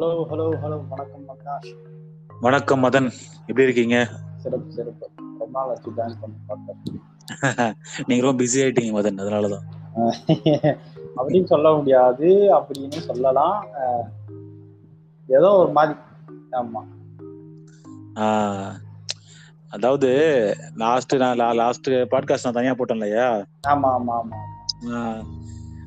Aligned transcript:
Hello 0.00 0.12
hello 0.30 0.44
hello 0.62 0.76
வணக்கம் 0.88 1.24
அவினாஷ் 1.28 1.70
வணக்கம் 2.30 2.84
மதன். 2.84 3.08
எப்படி 3.46 3.62
இருக்கீங்க? 3.62 3.96
சிறப்பு 4.36 4.72
சிறப்பு. 4.72 5.06
ரொம்ப 5.40 5.48
நாள் 5.50 5.68
ஆச்சு 5.68 5.90
ஜாயின் 5.90 6.14
பண்ணி 6.20 6.38
பார்த்தேன் 6.46 6.78
நீங்க 8.06 8.22
ரொம்ப 8.22 8.42
பிஸி 8.42 8.62
ஆயிட்டீங்க 8.62 8.92
மதன் 8.92 9.20
அதனாலதான். 9.20 9.66
அப்படின்னு 11.16 11.44
சொல்ல 11.44 11.72
முடியாது 11.72 12.28
அப்படின்னு 12.58 13.00
சொல்லலாம். 13.00 13.58
ஏதோ 15.28 15.50
ஒரு 15.52 15.72
மாதிரி. 15.72 15.98
ஆமா. 16.52 16.82
அதாவது 19.68 20.10
லாஸ்ட் 20.76 21.16
நான் 21.16 21.56
லாஸ்ட் 21.56 21.90
பாட்காஸ்ட் 21.90 22.44
நான் 22.44 22.52
தனியா 22.52 22.74
போட்டேன் 22.74 22.96
இல்லையா 22.96 23.28
ஆமா 23.68 23.90
ஆமா 23.90 24.16
ஆமா. 24.20 24.40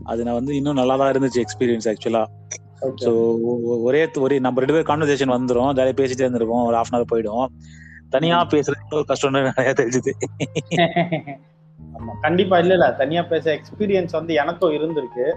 அது 0.04 0.24
நான் 0.24 0.34
வந்து 0.34 0.56
இன்னும் 0.56 0.76
நல்லா 0.76 0.98
தான் 0.98 1.14
இருந்துச்சு 1.14 1.44
எக்ஸ்பீரியன்ஸ் 1.44 1.90
ஆக்சுவலா 1.90 2.24
ஸோ 2.84 3.38
ஒரே 3.82 4.10
ஒரே 4.20 4.40
நம்ம 4.40 4.62
ரெண்டு 4.62 4.84
பேரும் 4.84 5.02
கான்வர்சேஷன் 5.02 5.40
வந்துரும். 5.40 5.74
ஜாலியாக 5.74 6.04
பேசிட்டே 6.04 6.30
இருந்திருப்போம். 6.30 6.66
ஒரு 6.66 6.78
ஹாஃப் 6.78 6.84
அன் 6.90 7.04
ஹவர் 7.04 7.14
போயிடும். 7.14 7.46
தனியா 8.10 8.46
பேசுறது 8.46 8.94
ஒரு 8.94 9.06
கஷ்டம்னு 9.08 9.52
நிறைய 9.56 9.74
தெரிஞ்சுது. 9.78 10.12
ஆமா. 11.94 12.12
கண்டிப்பா 12.22 12.58
இல்ல 12.58 12.74
இல்ல 12.74 12.92
தனியா 12.92 13.22
பேச 13.22 13.60
எக்ஸ்பீரியன்ஸ் 13.60 14.12
வந்து 14.12 14.34
எனக்கும் 14.34 14.72
இருந்திருக்கு. 14.72 15.34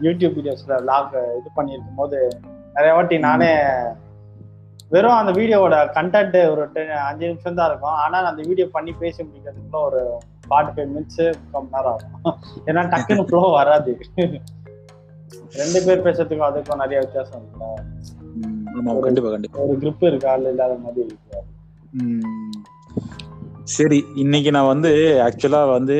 யூடியூப் 0.00 0.34
வீடியோஸ்ல 0.40 0.82
லாக் 0.82 1.12
இது 1.12 1.50
பண்ணியிருக்கும் 1.56 1.96
போது 1.96 2.28
நிறைய 2.74 2.94
வாட்டி 2.94 3.18
நானே 3.18 3.56
வெறும் 4.88 5.12
அந்த 5.12 5.40
வீடியோவோட 5.40 5.72
கண்டென்ட் 5.72 6.50
ஒரு 6.50 6.68
ten- 6.74 6.88
அஞ்சு 6.88 7.26
நிமிஷம் 7.26 7.54
தான் 7.54 7.68
இருக்கும். 7.68 7.90
ஆனா 7.90 8.22
நான் 8.22 8.30
அந்த 8.30 8.42
வீடியோ 8.46 8.68
பண்ணி 8.72 8.92
பேசி 8.92 9.24
முடிக்கிறதுக்குள்ள 9.24 9.84
ஒரு 9.84 10.18
ஃபார்ட்டி 10.50 10.78
ஃபைவ் 10.78 10.88
மினிட்ஸ் 10.88 11.34
ரொம்ப 11.52 11.68
நேரம் 11.72 12.00
ஆகும். 12.22 12.38
ஏன்னா 12.66 12.68
டக்குன்னு 12.68 13.24
ஃப்ளோ 13.24 13.50
வராது. 13.50 13.98
ரெண்டு 15.58 15.78
பேர் 15.86 16.02
பேசுறதுக்கும் 16.04 16.48
அதுக்கும் 16.48 16.80
நிறைய 16.82 16.98
வித்தியாசம் 17.04 17.38
இருக்குல்ல. 17.40 17.66
ஆமா 18.78 18.92
கண்டிப்பா 19.06 19.30
கண்டிப்பா. 19.30 19.58
ஒரு 19.62 19.76
grip 19.82 20.02
இருக்கு? 20.08 20.26
ஆள் 20.32 20.48
இல்லாத 20.50 20.74
மாதிரி 20.84 21.00
இருக்கு. 21.06 21.38
சரி 23.76 23.98
இன்னைக்கு 24.22 24.50
நான் 24.56 24.70
வந்து 24.72 24.90
ஆக்சுவலா 25.26 25.62
வந்து 25.70 25.96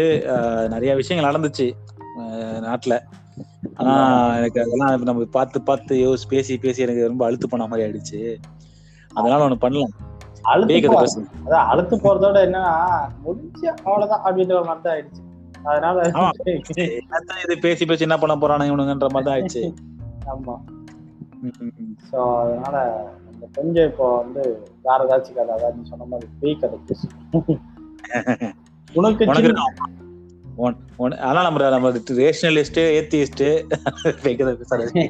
நிறைய 0.74 0.92
விஷயங்கள் 1.00 1.28
நடந்துச்சு 1.28 1.66
நாட்டுல. 2.66 2.96
ஆனா 3.78 3.94
எனக்கு 4.38 4.60
அதெல்லாம் 4.64 5.08
நம்ம 5.10 5.26
பார்த்து 5.38 5.58
பார்த்து 5.70 5.94
யோசி 6.04 6.26
பேசி 6.34 6.58
பேசி 6.64 6.84
எனக்கு 6.86 7.08
ரொம்ப 7.10 7.24
அழுத்து 7.28 7.48
பண்ண 7.48 7.66
மாதிரி 7.66 7.86
ஆயிடுச்சு. 7.86 8.20
அதனால 9.18 9.46
ஒண்ணு 9.46 9.64
பண்ணலாம். 9.64 9.94
அழுத்து 10.52 10.90
அழுத்து 11.72 11.96
போறதோட 11.96 12.38
என்னன்னா 12.46 12.74
முடிஞ்ச 13.24 13.64
அவ்வளவுதான் 13.86 14.24
அப்படின்ற 14.28 14.62
மாதிரி 14.68 14.84
தான் 14.86 14.94
ஆயிடுச்சு. 14.94 15.22
அதனால 15.64 15.96
இது 17.44 17.54
பேசி 17.64 17.84
பேசி 17.84 18.06
என்ன 18.06 18.16
பண்ண 18.18 18.34
போறானுங்க 18.36 18.70
இவனுங்கன்ற 18.70 19.08
மாதிரி 19.14 19.26
தான் 19.26 19.36
ஆயிடுச்சு. 19.36 19.62
ஆமா. 20.32 20.54
ஸோ 22.08 22.18
அதனால 22.40 22.76
நம்ம 23.26 23.48
கொஞ்சம் 23.56 23.88
இப்போ 23.90 24.06
வந்து 24.16 24.42
வேற 24.84 24.98
ஏதாச்சும் 25.06 25.38
கதை 25.38 25.52
அதாவது 25.56 25.90
சொன்ன 25.90 26.08
மாதிரி 26.12 26.28
பேய் 26.40 26.60
கதை 26.62 26.78
பேசு 26.88 27.06
உனக்கு 28.94 29.24
ஆனா 31.26 31.40
நம்ம 31.42 31.68
நம்ம 31.74 31.90
ரேஷனலிஸ்ட் 32.18 32.80
ஏத்திஸ்ட் 32.96 33.44
பேய்க்கதை 34.22 34.52
பேசுறது. 34.60 35.04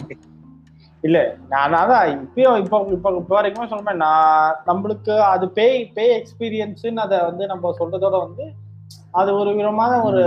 இல்ல 1.04 1.18
நான் 1.48 1.76
அதான் 1.80 2.08
இப்பயும் 2.16 2.58
இப்போ 2.62 2.78
இப்போ 2.96 3.10
இப்போ 3.20 3.34
வரைக்குமே 3.36 3.66
சொல்றேன் 3.72 4.02
நான் 4.02 4.56
நம்மளுக்கு 4.66 5.14
அது 5.30 5.46
பேய் 5.58 5.78
பேய் 5.96 6.16
எக்ஸ்பீரியன்ஸ்னு 6.18 7.04
அதை 7.04 7.18
வந்து 7.28 7.44
நம்ம 7.46 7.72
சொல்றதோட 7.78 8.16
வந்து 8.26 8.44
அது 9.14 9.30
ஒரு 9.36 9.50
விதமான 9.56 9.92
ஒரு 10.08 10.22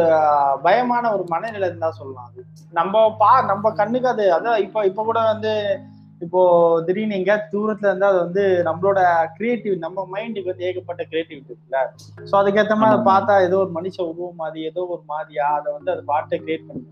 பயமான 0.63 1.11
ஒரு 1.15 1.23
மனநிலை 1.29 1.67
தான் 1.75 1.97
சொல்லலாம் 1.97 2.29
அது. 2.29 2.41
நம்ம 2.73 2.93
பா 3.19 3.31
நம்ம 3.49 3.71
கண்ணுக்கு 3.77 4.09
அது 4.09 4.25
அதான் 4.35 4.63
இப்போ 4.65 4.79
இப்போ 4.89 5.03
கூட 5.03 5.19
வந்து 5.29 5.53
இப்போ 6.21 6.41
திடீர்னு 6.85 7.17
எங்க 7.17 7.33
தூரத்துல 7.53 7.89
இருந்தா 7.89 8.09
அது 8.11 8.19
வந்து 8.25 8.43
நம்மளோட 8.67 8.99
கிரியேட்டிவ் 9.37 9.75
நம்ம 9.81 10.05
மைண்டுக்கு 10.11 10.51
வந்து 10.51 10.67
ஏகப்பட்ட 10.67 11.01
கிரியேட்டிவிட்டி 11.09 11.51
இருக்குல்ல. 11.51 11.79
ஸோ 12.29 12.33
அதுக்கேற்ற 12.41 12.75
மாதிரி 12.75 12.93
அதை 12.93 13.05
பார்த்தா 13.09 13.35
ஏதோ 13.47 13.57
ஒரு 13.63 13.71
மனுஷ 13.77 13.97
உருவம் 14.09 14.41
மாதிரி 14.43 14.61
ஏதோ 14.69 14.81
ஒரு 14.89 15.03
மாதிரியா 15.11 15.47
அதை 15.57 15.69
வந்து 15.77 15.93
அது 15.93 16.03
பாட்டை 16.11 16.37
கிரியேட் 16.41 16.67
பண்ணி 16.67 16.83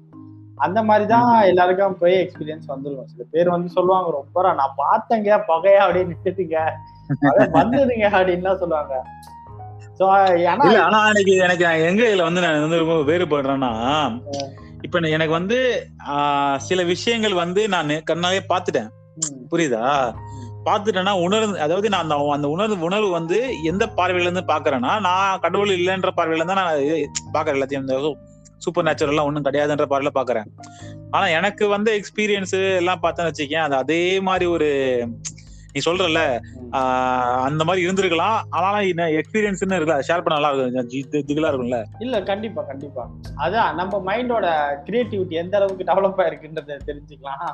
அந்த 0.58 0.80
மாதிரி 0.88 1.06
தான் 1.12 1.30
எல்லாருக்கும் 1.52 2.00
போய் 2.02 2.16
எக்ஸ்பீரியன்ஸ் 2.18 2.72
வந்துருக்கும் 2.72 3.12
சில 3.12 3.24
பேர் 3.32 3.54
வந்து 3.54 3.70
சொல்லுவாங்க 3.76 4.10
ரொம்ப 4.18 4.54
நான் 4.60 4.80
பார்த்தேங்க 4.82 5.38
பகையா 5.48 5.84
அப்படியே 5.86 6.08
நிறுத்துங்க 6.10 6.58
அத 7.26 7.48
வந்ததுங்க 7.56 8.06
அப்படின்லாம் 8.12 8.62
சொல்லுவாங்க. 8.62 8.94
இல்ல 10.02 10.80
ஆனா 10.82 11.00
எனக்கு 11.12 11.34
எனக்கு 11.46 11.66
எங்க 11.90 12.02
இதுல 12.08 12.28
வந்து 12.28 12.44
நான் 12.44 12.64
வந்து 12.66 12.82
ரொம்ப 12.84 12.96
வேறுபடுறேன்னா 13.10 13.72
இப்ப 14.86 15.00
எனக்கு 15.16 15.34
வந்து 15.36 15.58
சில 16.68 16.82
விஷயங்கள் 16.92 17.42
வந்து 17.42 17.62
நான் 17.74 17.94
கண்ணாலே 18.08 18.42
பாத்துட்டேன் 18.52 18.90
புரியுதா? 19.52 19.82
பாத்துட்டேன்னா 20.66 21.14
உணர்ந்து 21.24 21.60
அதாவது 21.60 21.88
நான் 21.90 22.04
அந்த 22.06 22.16
அந்த 22.34 22.48
உணர்வு 22.48 22.88
உணர்வு 22.88 23.10
வந்து 23.16 23.38
எந்த 23.66 23.84
பார்வையில 23.98 24.28
இருந்து 24.28 24.44
பாக்குறேன்னா 24.52 24.92
நான் 25.08 25.40
கடவுள் 25.40 25.72
இல்லைன்ற 25.78 26.12
பார்வையில 26.18 26.46
தான் 26.46 26.60
நான் 26.62 26.76
பாக்குறேன் 27.34 27.58
எல்லாத்தையும் 27.58 27.86
இந்த 27.86 27.96
சூப்பர் 28.62 28.86
நேச்சுரல்லாம் 28.88 29.28
ஒண்ணும் 29.30 29.48
கிடையாதுன்ற 29.48 29.86
பார்வையில 29.86 30.12
பாக்குறேன் 30.18 30.50
ஆனா 31.14 31.26
எனக்கு 31.38 31.64
வந்த 31.68 31.90
எக்ஸ்பீரியன்ஸ் 32.00 32.58
எல்லாம் 32.80 33.04
பார்த்தேன்னு 33.04 33.32
வச்சுக்கேன் 33.32 33.66
அது 33.68 33.76
அதே 33.80 34.02
மாதிரி 34.28 34.46
ஒரு 34.56 34.70
நீ 35.74 35.80
சொல்றல 35.86 36.22
அந்த 37.48 37.62
மாதிரி 37.68 37.82
இருந்திருக்கலாம். 37.88 38.40
ஆனா 38.58 38.70
எக்ஸ்பீரியன்ஸ் 39.20 39.62
இருக்குல்ல 39.66 39.98
ஷேர் 40.10 40.24
பண்ண 40.26 40.38
நல்லா 40.38 40.52
இருக்கும். 40.54 40.90
திகிலா 41.30 41.52
இருக்கும்ல. 41.52 41.80
இல்ல 42.06 42.24
கண்டிப்பா 42.32 42.64
கண்டிப்பா. 42.72 43.04
அதான் 43.46 43.78
நம்ம 43.80 44.02
மைண்டோட 44.10 44.48
கிரியேட்டிவிட்டி 44.88 45.38
எந்த 45.44 45.56
அளவுக்கு 45.60 45.90
டெவலப் 45.92 46.22
ஆயிருக்குன்றத 46.26 46.80
தெரிஞ்சுக்கலாம். 46.90 47.54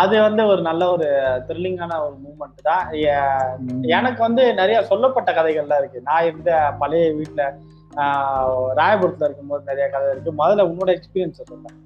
அது 0.00 0.14
வந்து 0.24 0.42
ஒரு 0.52 0.62
நல்ல 0.66 0.82
ஒரு 0.94 1.06
த்ரில்லிங்கான 1.48 1.98
ஒரு 2.06 2.16
மூமெண்ட் 2.24 2.66
தான். 2.68 2.84
எனக்கு 3.96 4.20
வந்து 4.26 4.42
நிறைய 4.60 4.78
சொல்லப்பட்ட 4.90 5.30
கதைகள்லாம் 5.38 5.80
இருக்கு. 5.82 6.00
நான் 6.08 6.26
இருந்த 6.30 6.50
பழைய 6.82 7.06
வீட்டுல 7.18 7.42
ராயபுரத்துல 8.80 9.28
இருக்கும்போது 9.28 9.62
நிறைய 9.70 9.86
கதை 9.94 10.10
இருக்கு. 10.10 10.38
முதல்ல 10.42 10.68
உன்னோட 10.72 10.90
எக்ஸ்பீரியன்ஸ் 10.98 11.40
சொல்றேன் 11.40 11.78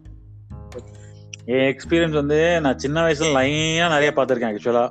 என் 1.52 1.66
எக்ஸ்பீரியன்ஸ் 1.70 2.20
வந்து 2.20 2.36
நான் 2.64 2.80
சின்ன 2.84 2.98
வயசுல 3.04 3.34
லைனா 3.36 3.86
நிறைய 3.94 4.10
பார்த்திருக்கேன் 4.16 4.52
ஆக்சுவலா 4.52 4.84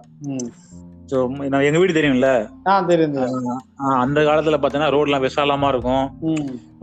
ஸோ 1.12 1.18
நான் 1.54 1.66
எங்க 1.68 1.80
வீடு 1.82 1.96
தெரியும்ல? 1.98 2.28
அந்த 4.04 4.20
காலத்துல 4.28 4.58
பாத்தீங்கன்னா 4.60 4.92
ரோட்லாம் 4.96 5.26
விசாலமா 5.26 5.68
இருக்கும். 5.74 6.06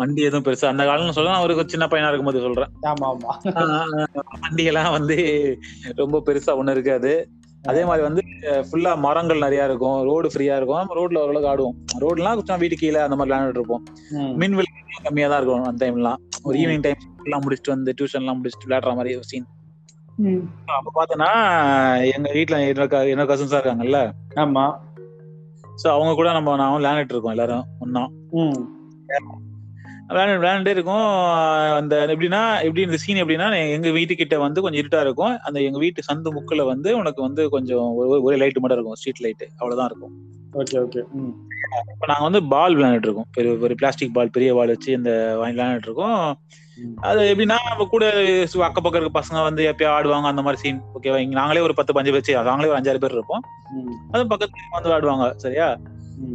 வண்டி 0.01 0.21
எதுவும் 0.27 0.45
பெருசா 0.47 0.67
அந்த 0.73 0.85
காலம்னு 0.89 1.15
சொல்ல 1.17 1.33
நான் 1.35 1.45
ஒரு 1.47 1.65
சின்ன 1.75 1.87
பையனா 1.93 2.09
இருக்கும்போது 2.11 2.45
சொல்றேன். 2.47 2.73
ஆமா 2.91 3.07
ஆமா 3.13 3.33
வண்டி 4.43 4.65
எல்லாம் 4.73 4.95
வந்து 4.97 5.17
ரொம்ப 6.03 6.21
பெருசா 6.27 6.55
ஒண்ணு 6.61 6.75
இருக்காது. 6.77 7.13
அதே 7.65 7.83
மாதிரி 7.89 8.03
வந்து 8.09 8.23
ஃபுல்லா 8.69 8.93
மரங்கள் 9.07 9.45
நிறைய 9.45 9.69
இருக்கும். 9.71 9.99
ரோடு 10.11 10.29
ஃப்ரீயா 10.35 10.55
இருக்கும். 10.61 10.93
ரோட்ல 10.99 11.23
ஓரளவுக்கு 11.25 11.51
ஆடுவோம். 11.53 11.79
ரோட்லாம் 12.05 12.37
கொஞ்சம் 12.39 12.63
வீட்டு 12.65 12.79
கீழே 12.83 13.01
அந்த 13.07 13.17
மாதிரி 13.17 13.31
விளையாண்டுட்டு 13.31 13.63
இருப்போம் 13.63 13.83
மின் 14.43 14.57
விளக்கு 14.59 15.03
கம்மியா 15.09 15.29
தான் 15.29 15.41
இருக்கும் 15.43 15.71
அந்த 15.71 15.81
டைம்லாம் 15.85 16.21
ஒரு 16.45 16.57
ஈவினிங் 16.59 16.85
டைம் 16.87 17.01
எல்லாம் 17.27 17.45
முடிச்சுட்டு 17.47 17.75
வந்து 17.75 17.95
டியூஷன் 17.99 18.23
எல்லாம் 18.25 18.39
முடிச்சுட்டு 18.41 18.69
விளையாடுற 18.69 18.95
மாதிரி 19.01 19.17
ஒரு 19.21 19.29
சீன். 19.33 19.49
அப்ப 20.67 21.05
பார்த்தோன்னா 21.05 21.33
எங்க 22.13 22.33
வீட்டுல 22.33 22.61
என்னோட 22.61 23.23
கசின்ஸா 23.23 23.65
இருக்காங்கல்ல. 23.65 24.13
ஆமா. 24.35 24.79
சோ 25.85 25.89
அவங்க 25.89 26.15
கூட 26.15 26.33
நம்ம 26.33 26.57
நான் 26.57 26.83
விளையாண்டுட்டு 26.83 27.11
இருக்கோம் 27.11 27.37
எல்லாரும் 27.37 27.65
ஒன்னா 27.81 28.09
விளையாண்டு 30.09 30.43
விளையாண்டே 30.43 30.69
இருக்கும். 30.69 31.25
அந்த 31.73 32.05
எப்படின்னா 32.07 32.57
எப்படி 32.57 32.81
இந்த 32.81 32.97
சீன் 32.97 33.25
எப்படின்னா 33.25 33.73
எங்க 33.73 33.89
வீட்டுக்கிட்ட 33.89 34.39
வந்து 34.39 34.63
கொஞ்சம் 34.63 34.87
இருட்டா 34.87 35.01
இருக்கும். 35.01 35.39
அந்த 35.39 35.61
எங்க 35.61 35.79
வீட்டு 35.79 36.15
சந்து 36.15 36.29
முக்குல 36.29 36.67
வந்து 36.67 36.97
உனக்கு 36.97 37.23
வந்து 37.23 37.49
கொஞ்சம் 37.49 37.95
ஒரு- 37.99 38.37
லைட் 38.37 38.59
மட்டும் 38.59 38.79
இருக்கும். 38.79 38.95
ஸ்ட்ரீட் 38.95 39.21
லைட் 39.21 39.49
அவ்வளவுதான் 39.57 39.91
இருக்கும். 39.91 40.13
ஓகே 40.53 40.85
ஓகே 40.85 40.99
இப்ப 41.93 42.07
நாங்க 42.07 42.23
வந்து 42.23 42.45
பால் 42.45 42.77
விளையாண்டுட்டு 42.77 43.03
இருக்கோம். 43.03 43.27
பெரிய 43.33 43.57
ஒரு 43.61 43.75
பிளாஸ்டிக் 43.75 44.15
பால் 44.15 44.31
பெரிய 44.31 44.55
பால் 44.55 44.67
வச்சு 44.67 44.93
இந்த 44.93 45.37
வாங்கி 45.39 45.61
விளையாண்டுட்டு 45.61 45.83
இருக்கோம். 45.83 46.39
அது 46.97 47.35
எப்படின்னா 47.35 47.57
நம்ம 47.69 47.85
கூட 47.91 48.15
சு- 48.25 48.69
அக்கப்பக்கம் 48.69 48.97
இருக்க 48.97 49.21
பசங்க 49.21 49.43
வந்து 49.43 49.73
எப்பயா 49.73 49.91
ஆடுவாங்க 49.91 50.23
அந்த 50.23 50.43
மாதிரி 50.43 50.63
சீன் 50.63 50.83
ஓகேவா 50.95 51.17
இங்க 51.17 51.35
நாங்களே 51.35 51.61
ஒரு 51.61 51.75
பத்து 51.75 51.93
பஞ்சு 51.93 52.13
வச்சு 52.13 52.43
நாங்களே 52.43 52.69
ஒரு 52.69 52.79
அஞ்சாறு 52.79 52.99
பேர் 52.99 53.11
இருப்போம். 53.11 53.43
அது 54.11 54.25
பக்கத்துல 54.25 54.83
வந்து 54.83 54.91
ஆடுவாங்க 54.91 55.35
சரியா? 55.37 55.77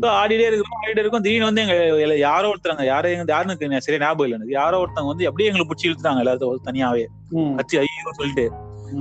ஆடிட்டே 0.02 0.46
இருக்கும் 0.46 0.80
ஆடிட்டே 0.82 1.00
இருக்கும். 1.00 1.22
திடீர்னு 1.22 1.46
வந்து 1.46 1.62
எங்க 1.62 2.18
யாரோ 2.18 2.54
ஒருத்தராங்க 2.54 2.86
யாரோ 2.86 3.10
எங்க 3.10 3.24
யாருன்னு 3.28 3.82
சரியா 3.82 4.06
ஞாபகம் 4.06 4.26
இல்லை 4.26 4.38
எனக்கு. 4.38 4.54
யாரோ 4.54 4.86
ஒருத்தவங்க 4.86 5.08
வந்து 5.08 5.26
அப்படியே 5.26 5.50
எங்களை 5.50 5.68
பிடிச்சி 5.68 5.86
இழுத்துட்டாங்க 5.86 6.22
எல்லாத்தையும் 6.22 6.56
தனியாவே. 6.66 7.06
ம். 7.30 7.56
கச்சி 7.58 7.76
ஐயோ 7.76 8.12
சொல்லிட்டு. 8.12 8.52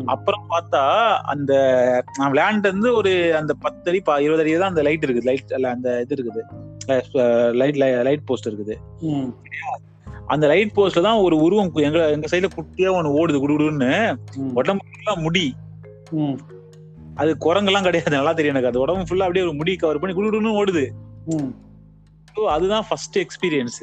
அப்புறம் 0.07 0.47
பார்த்தா 0.51 1.17
அந்த 1.17 1.53
நான் 2.19 2.33
விளையாண்டு 2.33 2.61
வந்து 2.61 2.95
ஒரு 2.95 3.37
அந்த 3.37 3.55
பத்து 3.55 3.91
அடி 3.91 4.23
இருபது 4.23 4.43
அடி 4.43 4.59
தான் 4.59 4.69
அந்த 4.69 4.83
லைட் 4.83 5.05
இருக்குது. 5.05 5.25
லைட் 5.25 5.53
அந்த 5.65 6.01
இது 6.01 6.15
இருக்குது. 6.15 6.43
லைட் 7.53 7.77
லைட் 7.77 8.25
போஸ்ட் 8.25 8.49
இருக்குது. 8.49 8.77
அந்த 10.33 10.45
லைட் 10.47 10.75
போஸ்ட்ல 10.77 11.05
தான் 11.07 11.23
ஒரு 11.27 11.37
உருவம் 11.45 11.71
எங்க 11.87 12.01
எங்க 12.15 12.27
சைடுல 12.33 12.51
குட்டியா 12.55 12.91
ஒண்ணு 12.99 13.17
ஓடுது 13.21 13.43
குடுகுடுன்னு 13.43 13.91
உடம்பு 14.61 14.85
ஃபுல்லா 14.91 15.15
முடி. 15.25 15.47
அது 17.21 17.31
குரங்கெல்லாம் 17.45 17.87
கிடையாது 17.87 18.17
நல்லா 18.17 18.33
தெரியும் 18.33 18.55
எனக்கு. 18.55 18.71
அது 18.73 18.83
உடம்பு 18.85 19.09
ஃபுல்லா 19.09 19.27
அப்படியே 19.27 19.45
ஒரு 19.47 19.55
முடி 19.61 19.73
கவர் 19.77 20.01
பண்ணி 20.03 20.15
குடுகுடுன்னு 20.17 20.59
ஓடுது. 20.61 20.85
ஸோ 22.29 22.43
அதுதான் 22.55 22.85
ஃபர்ஸ்ட் 22.89 23.17
எக்ஸ்பீரியன்ஸ் 23.23 23.81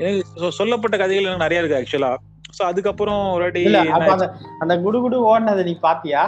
எனக்கு 0.00 0.50
சொல்லப்பட்ட 0.58 0.96
கதைகள் 0.96 1.28
எனக்கு 1.28 1.46
நிறைய 1.46 1.62
இருக்கு 1.62 1.78
ஆக்சுவலா 1.80 2.12
சோ 2.56 2.62
அதுக்கப்புறம் 2.68 3.20
ஒரு 3.34 3.42
வாட்டி 3.44 3.60
அந்த 3.96 4.24
அந்த 4.62 4.74
குடு 4.84 5.00
குடு 5.04 5.18
ஓடினதை 5.30 5.64
நீ 5.68 5.74
பாத்தியா? 5.84 6.22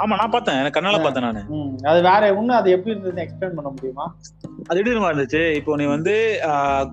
ஆமா 0.00 0.14
நான் 0.20 0.32
பார்த்தேன். 0.34 0.58
எனக்கு 0.60 0.76
கண்ணால 0.76 0.98
பார்த்தேன் 1.02 1.26
நானு. 1.26 1.40
அது 1.90 2.00
வேற 2.08 2.22
இன்னும் 2.30 2.58
அது 2.58 2.68
எப்படி 2.70 2.92
இருந்ததுன்னு 2.94 3.22
எக்ஸ்பிளைன் 3.24 3.56
பண்ண 3.56 3.68
முடியுமா? 3.68 4.04
அது 4.68 4.78
எப்படி 4.80 4.94
இருந்துச்சு? 4.94 5.42
இப்போ 5.58 5.76
நீ 5.76 5.84
வந்து 5.94 6.14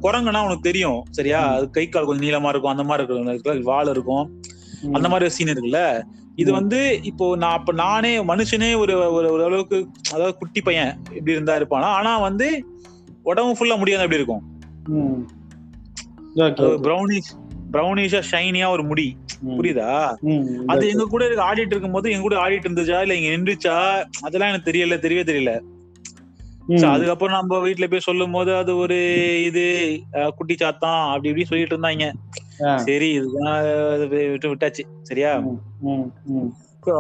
குரங்குனா 0.06 0.44
உனக்கு 0.48 0.68
தெரியும் 0.70 1.00
சரியா. 1.18 1.40
அது 1.58 1.66
கை 1.70 1.86
கால் 1.88 2.08
கொஞ்சம் 2.10 2.28
நீளமா 2.28 2.52
இருக்கும் 2.54 2.74
அந்த 2.74 2.86
மாதிரி 2.90 3.06
இருக்கும். 3.06 3.64
வால் 3.72 3.92
இருக்கும். 3.96 4.26
அந்த 4.94 5.08
மாதிரி 5.10 5.36
சீன் 5.38 5.54
இருக்குல்ல? 5.54 5.82
இது. 6.42 6.50
வந்து 6.60 6.80
இப்போ 7.04 7.26
நான் 7.36 7.56
அப்ப 7.60 7.72
நானே 7.84 8.12
மனுஷனே 8.32 8.72
ஒரு 8.82 8.94
ஒரு 9.18 9.44
அளவுக்கு 9.48 9.78
அதாவது 10.14 10.36
குட்டி 10.38 10.62
பையன் 10.62 10.92
இப்படி 11.10 11.36
இருந்தா 11.38 11.56
இருப்பானா? 11.60 11.90
ஆனா 12.00 12.12
வந்து 12.28 12.48
உடம்பு 13.24 13.56
ஃபுல்லா 13.58 13.78
முடியாது 13.80 14.06
எப்படி 14.06 14.22
இருக்கும். 14.22 14.44
ப்ரௌனிஷ் 16.86 17.32
ப்ரௌனிஷா 17.78 18.22
ஷைனியா 18.32 18.68
ஒரு 18.76 18.84
முடி. 18.84 19.08
புரியுதா? 19.58 19.90
அது. 20.72 20.84
எங்க 20.94 21.08
கூட 21.08 21.24
ஆடிட்டு 21.48 21.74
இருக்கும் 21.74 21.98
போது 21.98 22.12
எங்க 22.12 22.26
கூட 22.26 22.38
ஆடிட்டு 22.44 22.68
இருந்துச்சா 22.68 23.00
இல்ல 23.06 23.18
இங்க 23.20 23.32
நின்றுச்சா 23.36 23.76
அதெல்லாம் 24.28 24.52
எனக்கு 24.52 24.70
தெரியல 24.70 24.98
தெரியவே 25.06 25.26
தெரியல. 25.32 25.54
அதுக்கப்புறம் 26.90 27.38
நம்ம 27.38 27.60
வீட்ல 27.66 27.86
போய் 27.88 28.08
சொல்லும் 28.08 28.34
போது 28.36 28.52
அது 28.56 28.72
ஒரு 28.78 28.96
இது 29.50 29.64
குட்டி 30.38 30.56
சாத்தான் 30.62 31.02
அப்படி 31.12 31.30
இப்படி 31.30 31.46
சொல்லிட்டு 31.52 31.76
இருந்தாங்க. 31.76 32.08
சரி 32.86 33.08
இதுதான் 33.18 33.60
விட்டு 34.32 34.52
விட்டாச்சு. 34.52 34.84
சரியா? 35.02 35.32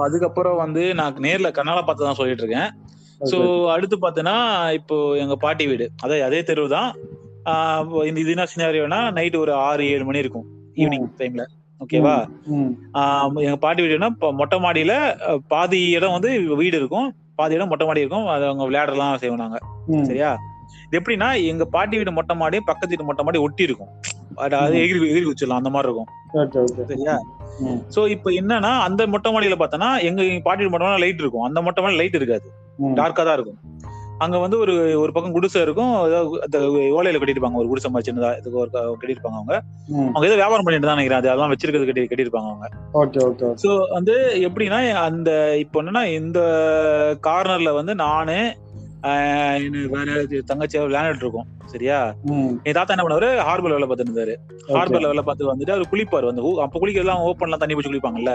அதுக்கப்புறம் 0.04 0.62
வந்து 0.64 0.84
நான் 1.00 1.22
நேர்ல 1.26 1.50
கண்ணால 1.58 1.82
பார்த்து 1.84 2.08
தான் 2.08 2.20
சொல்லிட்டு 2.20 2.44
இருக்கேன். 2.44 2.70
சோ. 3.22 3.38
அடுத்து 3.76 3.98
பார்த்தேன்னா 3.98 4.36
இப்போ 4.80 4.96
எங்க 5.24 5.36
பாட்டி 5.46 5.68
வீடு. 5.68 5.88
அதே 6.06 6.20
அதே 6.22 6.40
தெருவு 6.50 6.70
தான் 6.78 6.90
இந்த 8.08 8.20
இது 8.24 8.34
என்ன 8.36 8.46
சினாரியோனா 8.54 9.00
நைட் 9.18 9.38
ஒரு 9.38 9.54
ஆறு 9.68 9.84
ஏழு 9.94 10.06
மணி 10.06 10.24
இருக்கும். 10.26 10.48
ஈவினிங் 10.82 11.08
டைம்ல 11.22 11.44
ஓகேவா 11.82 12.14
எங்க 13.48 13.58
பாட்டி 13.64 13.82
வீடுனா 13.84 14.10
மொட்டை 14.40 14.58
மாடியில 14.64 14.94
பாதி 15.54 15.80
இடம் 15.98 16.16
வந்து 16.16 16.30
வீடு 16.62 16.76
இருக்கும். 16.82 17.08
பாதி 17.40 17.56
இடம் 17.58 17.70
மொட்டை 17.72 17.86
மாடி 17.88 18.04
இருக்கும். 18.04 18.28
அது 18.36 18.46
அவங்க 18.50 18.64
விளையாடலாம் 18.70 19.20
செய்வாங்க. 19.24 19.58
சரியா? 20.10 20.30
இது 20.86 20.98
எப்படின்னா 21.00 21.28
எங்க 21.52 21.64
பாட்டி 21.76 21.96
வீடு 22.00 22.12
மொட்டை 22.18 22.36
மாடி 22.42 22.58
பக்கத்து 22.70 22.92
வீட்டு 22.94 23.08
மொட்டை 23.10 23.24
மாடி 23.28 23.40
ஒட்டி 23.46 23.64
இருக்கும். 23.70 23.92
ம். 24.72 24.80
எகிரி 24.82 25.00
எகிரி 25.12 25.28
வச்சிடலாம் 25.30 25.62
அந்த 25.62 25.72
மாதிரி 25.76 25.88
இருக்கும். 25.90 26.10
சரியா? 26.92 27.16
சோ 27.96 28.02
இப்போ 28.16 28.30
என்னன்னா 28.40 28.72
அந்த 28.88 29.08
மொட்டை 29.14 29.30
மாடியில 29.36 29.58
பார்த்தோன்னா 29.62 29.90
எங்க 30.10 30.22
பாட்டி 30.48 30.62
வீடு 30.64 30.74
மொட்டை 30.76 30.88
மாடி 30.90 31.04
லைட் 31.06 31.24
இருக்கும். 31.26 31.46
அந்த 31.50 31.62
மொட்டை 31.68 31.84
மாடி 31.86 32.00
லைட் 32.02 32.18
இருக்காது. 32.22 32.48
டார்க்கா 33.00 33.24
தான் 33.30 33.38
இருக்கும். 33.40 33.60
அங்க 34.18 34.38
வந்து 34.38 34.60
ஒரு 34.60 35.00
ஒரு 35.00 35.12
பக்கம் 35.12 35.32
குடிசை 35.32 35.62
இருக்கும். 35.62 35.92
ஓலையில 36.98 37.20
கட்டிருப்பாங்க 37.20 37.54
ஒரு 37.54 37.68
குடிசை 37.68 37.92
மாதிரி 37.92 38.08
சின்னதா 38.08 38.38
இதுக்கு 38.38 38.60
ஒரு 38.60 38.70
க- 38.70 38.98
கட்டியிருப்பாங்க 39.02 39.38
அவங்க. 39.38 39.56
அவங்க 39.90 40.26
ஏதோ 40.26 40.36
வியாபாரம் 40.36 40.64
பண்ணிட்டு 40.64 40.88
தான் 40.88 40.96
நினைக்கிறேன். 40.96 41.20
அது 41.20 41.30
அதெல்லாம் 41.30 41.52
வச்சிருக்கிறது 41.52 41.86
கட்டி 41.86 42.04
கட்டியிருப்பாங்க 42.06 42.50
அவங்க. 42.50 42.70
okay, 42.94 43.24
okay. 43.30 43.54
சோ 43.64 43.90
வந்து 43.90 44.16
எப்படின்னா 44.40 44.94
அந்த 44.94 45.58
இப்போ 45.58 45.84
என்னன்னா 45.84 46.04
இந்த 46.14 46.40
கார்னர்ல 47.28 47.74
வந்து 47.74 47.96
நானு 47.96 48.38
வேற 49.94 50.10
தங்கச்சி 50.50 50.78
விளையாண்டுட்டு 50.80 51.26
இருக்கோம் 51.26 51.48
சரியா? 51.74 51.98
என் 52.68 52.76
தாத்தா 52.78 52.94
என்ன 52.94 53.04
பண்ணுவாரு? 53.06 53.30
ஹார்பர் 53.48 53.74
வேலை 53.76 53.88
பார்த்துட்டு 53.88 54.12
இருந்தாரு. 54.12 54.36
ஹார்பர்ல 54.76 55.10
வேலை 55.12 55.24
பார்த்து 55.28 55.50
வந்துட்டு 55.52 55.74
அவர் 55.76 55.92
குளிப்பாரு. 55.94 56.26
வந்து 56.30 56.44
அப்ப 56.66 56.80
குளிக்கிறதுலாம் 56.82 57.24
ஓப்பன்லாம் 57.28 57.62
தண்ணி 57.64 57.76
பிடிச்சி 57.76 57.92
குளிப்பாங்கல்ல? 57.92 58.34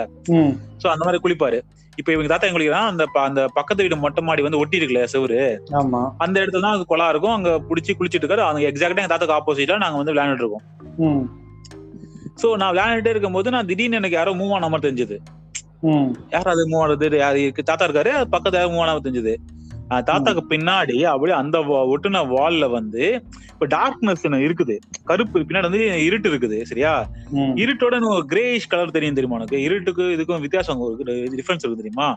சோ 0.82 0.86
அந்த 0.94 1.02
மாதிரி 1.06 1.22
குளிப்பாரு. 1.24 1.58
இப்ப 2.00 2.08
இவங்க 2.14 2.28
தாத்தா 2.32 2.46
எங்க 2.48 2.58
குளிக்கிறான் 2.58 2.90
அந்த 2.90 3.04
அந்த 3.28 3.40
பக்கத்து 3.58 3.84
வீடு 3.84 4.02
மொட்டை 4.04 4.22
மாடி 4.28 4.46
வந்து 4.46 4.60
ஒட்டி 4.62 4.78
இருக்குல்ல 4.80 5.02
செவரு 5.14 5.40
அந்த 6.24 6.36
இடத்துல 6.42 6.64
தான் 6.66 6.76
அது 6.76 6.84
குளம் 6.92 7.12
இருக்கும். 7.12 7.36
அங்க 7.38 7.50
புடிச்சு 7.68 7.98
குளிச்சிட்டு 7.98 8.24
இருக்காரு. 8.24 8.46
அவங்க 8.48 8.68
எக்ஸாக்டா 8.70 9.02
எங்க 9.02 9.12
தாத்தாக்கு 9.14 9.38
ஆப்போசிட்டா 9.38 9.82
நாங்க 9.84 9.98
வந்து 10.02 10.14
விளையாண்டுட்டு 10.14 10.44
இருக்கோம் 10.46 10.66
சோ 12.42 12.48
நான் 12.60 12.72
விளையாண்டுட்டே 12.74 13.12
இருக்கும்போது 13.14 13.48
நான் 13.54 13.68
திடீர்னு 13.70 13.98
எனக்கு 14.00 14.18
யாரோ 14.20 14.32
மூவ் 14.40 14.54
ஆன 14.58 14.68
மாதிரி 14.72 14.86
தெரிஞ்சது. 14.88 15.16
யார் 16.34 16.50
அது 16.52 16.62
மூவ் 16.70 16.82
ஆனது? 16.84 17.06
யாரு? 17.22 17.40
தாத்தா 17.70 17.86
இருக்காரு. 17.86 18.10
அது 18.18 18.26
பக்கத்துல 18.34 18.60
யாரும் 18.60 18.74
மூவ் 18.74 18.84
ஆன 18.84 19.00
தெரிஞ்சது. 19.06 19.34
தாத்தாக்கு 20.08 20.42
பின்னாடி 20.50 20.96
அப்படியே 21.12 21.36
அந்த 21.38 21.58
ஒட்டுன 21.92 22.22
வால்ல 22.32 22.70
வந்து 22.70 23.04
இப்ப 23.52 23.66
டார்க்னஸ் 23.76 24.24
இருக்குது. 24.46 24.76
கருப்பு 25.04 25.40
பின்னாடி 25.40 25.68
வந்து 25.68 26.04
இருட்டு 26.06 26.28
இருக்குது 26.30 26.58
சரியா? 26.70 26.92
இருட்டோட 27.62 27.98
கிரேஷ் 28.32 28.68
கலர் 28.68 28.96
தெரியும் 28.96 29.18
தெரியுமா 29.18 29.38
உனக்கு? 29.38 29.58
இருட்டுக்கு 29.62 30.04
இதுக்கும் 30.16 30.44
வித்தியாசம் 30.46 30.80
டிஃபரன்ஸ் 31.38 31.64
இருக்கு 31.64 31.82
தெரியுமா? 31.82 32.08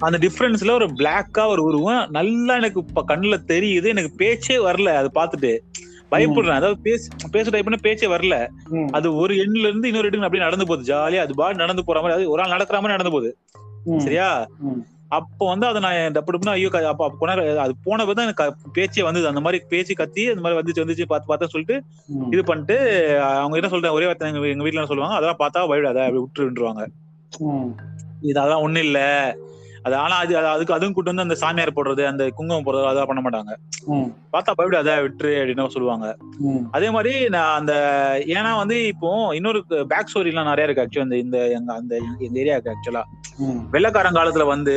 அந்த 0.00 0.16
டிஃபரன்ஸ்ல 0.18 0.72
ஒரு 0.72 0.86
பிளாக்கா 0.98 1.44
ஒரு 1.46 1.62
உருவம் 1.62 2.10
நல்லா 2.10 2.54
எனக்கு 2.56 2.82
இப்ப 2.88 3.04
கண்ணுல 3.08 3.38
தெரியுது 3.46 3.88
எனக்கு 3.88 4.12
பேச்சே 4.16 4.58
வரல 4.66 4.94
அது 5.00 5.10
பார்த்துட்டு. 5.14 5.52
பயப்படுறேன். 6.12 6.58
அதாவது 6.58 6.78
பேச 6.80 7.00
பேச 7.32 7.50
டைப் 7.50 7.66
பண்ண 7.66 7.78
பேச்சே 7.82 8.06
வரல. 8.06 8.34
அது 8.90 9.08
ஒரு 9.14 9.34
எண்ட்ல 9.44 9.68
இருந்து 9.70 9.88
இன்னொரு 9.88 10.08
எண்டு 10.10 10.26
அப்படியே 10.28 10.44
நடந்து 10.44 10.66
போகுது 10.66 10.88
ஜாலியா 10.92 11.22
அது 11.24 11.34
பாடு 11.34 11.62
நடந்து 11.64 11.84
போற 11.84 12.00
மாதிரி 12.00 12.16
அது 12.18 12.30
ஒரு 12.30 12.42
ஆள் 12.42 12.54
நடக்கிற 12.54 12.78
மாதிரி 12.80 12.96
நடந்து 12.96 13.14
போகுது 13.16 13.30
சரியா. 14.00 14.28
அப்போ 15.10 15.44
வந்து 15.50 15.66
அதை 15.66 15.80
நான் 15.80 16.14
டப்பு 16.14 16.32
டப்புனா 16.32 16.54
ஐயோ 16.54 16.70
அப்ப 16.90 17.26
நேரம் 17.30 17.60
அது 17.60 17.74
போன 17.84 18.04
தான் 18.08 18.26
எனக்கு 18.26 18.44
பேச்சே 18.74 19.02
வந்தது. 19.02 19.26
அந்த 19.30 19.40
மாதிரி 19.40 19.58
பேச்சு 19.70 19.92
கத்தி 19.96 20.22
அந்த 20.28 20.42
மாதிரி 20.44 20.58
வந்துச்சு 20.58 20.82
வந்துச்சு 20.84 21.06
பார்த்து 21.06 21.30
பார்த்தா 21.30 21.52
சொல்லிட்டு 21.52 21.76
இது 22.32 22.42
பண்ணிட்டு 22.44 22.76
அவங்க 23.34 23.60
என்ன 23.60 23.70
சொல்றேன் 23.74 23.96
ஒரே 23.96 24.08
வார்த்தை 24.08 24.28
எங்க 24.30 24.66
வீட்டுல 24.66 24.88
சொல்லுவாங்க 24.90 25.18
அதெல்லாம் 25.18 25.42
பார்த்தா 25.42 25.66
பயப்படாத 25.70 26.02
அப்படி 26.08 26.22
விட்டுருவாங்க 26.40 26.84
இது 28.22 28.38
அதெல்லாம் 28.38 28.64
ஒண்ணு 28.64 28.80
இல்ல. 28.86 29.00
அது 29.88 29.96
ஆனா 29.96 30.16
அது 30.16 30.36
அது- 30.36 30.46
அதுக்கு 30.46 30.74
அதுவும் 30.74 30.92
கூட்டு 30.92 31.10
வந்து 31.10 31.22
அந்த 31.22 31.34
சாமியார் 31.34 31.76
போடுறது 31.76 32.06
அந்த 32.06 32.30
குங்குமம் 32.30 32.66
போடுறது 32.66 32.84
அதெல்லாம் 32.84 33.06
பண்ண 33.06 33.22
மாட்டாங்க. 33.22 33.52
பார்த்தா 34.32 34.52
பயப்படாத 34.52 35.02
விட்டுரு 35.02 35.32
அப்படின்னு 35.34 35.68
சொல்லுவாங்க. 35.68 36.06
அதே 36.70 36.90
மாதிரி 36.90 37.28
நான் 37.28 37.58
அந்த 37.58 37.74
ஏன்னா 38.28 38.56
வந்து 38.56 38.86
இப்போ 38.86 39.10
இன்னொரு 39.34 39.60
பேக் 39.88 40.10
ஸ்டோரி 40.10 40.26
எல்லாம் 40.26 40.44
நிறைய 40.44 40.66
இருக்கு 40.68 40.84
ஆக்சுவலா 40.84 41.14
இந்த 41.18 41.48
எங்க 41.48 41.74
அந்த 41.74 41.94
எங்க 42.20 42.40
ஏரியாவுக்கு 42.40 42.72
ஆக்சுவலா. 42.74 43.02
வெள்ளக்காரன் 43.70 44.18
காலத்துல 44.18 44.46
வந்து 44.46 44.74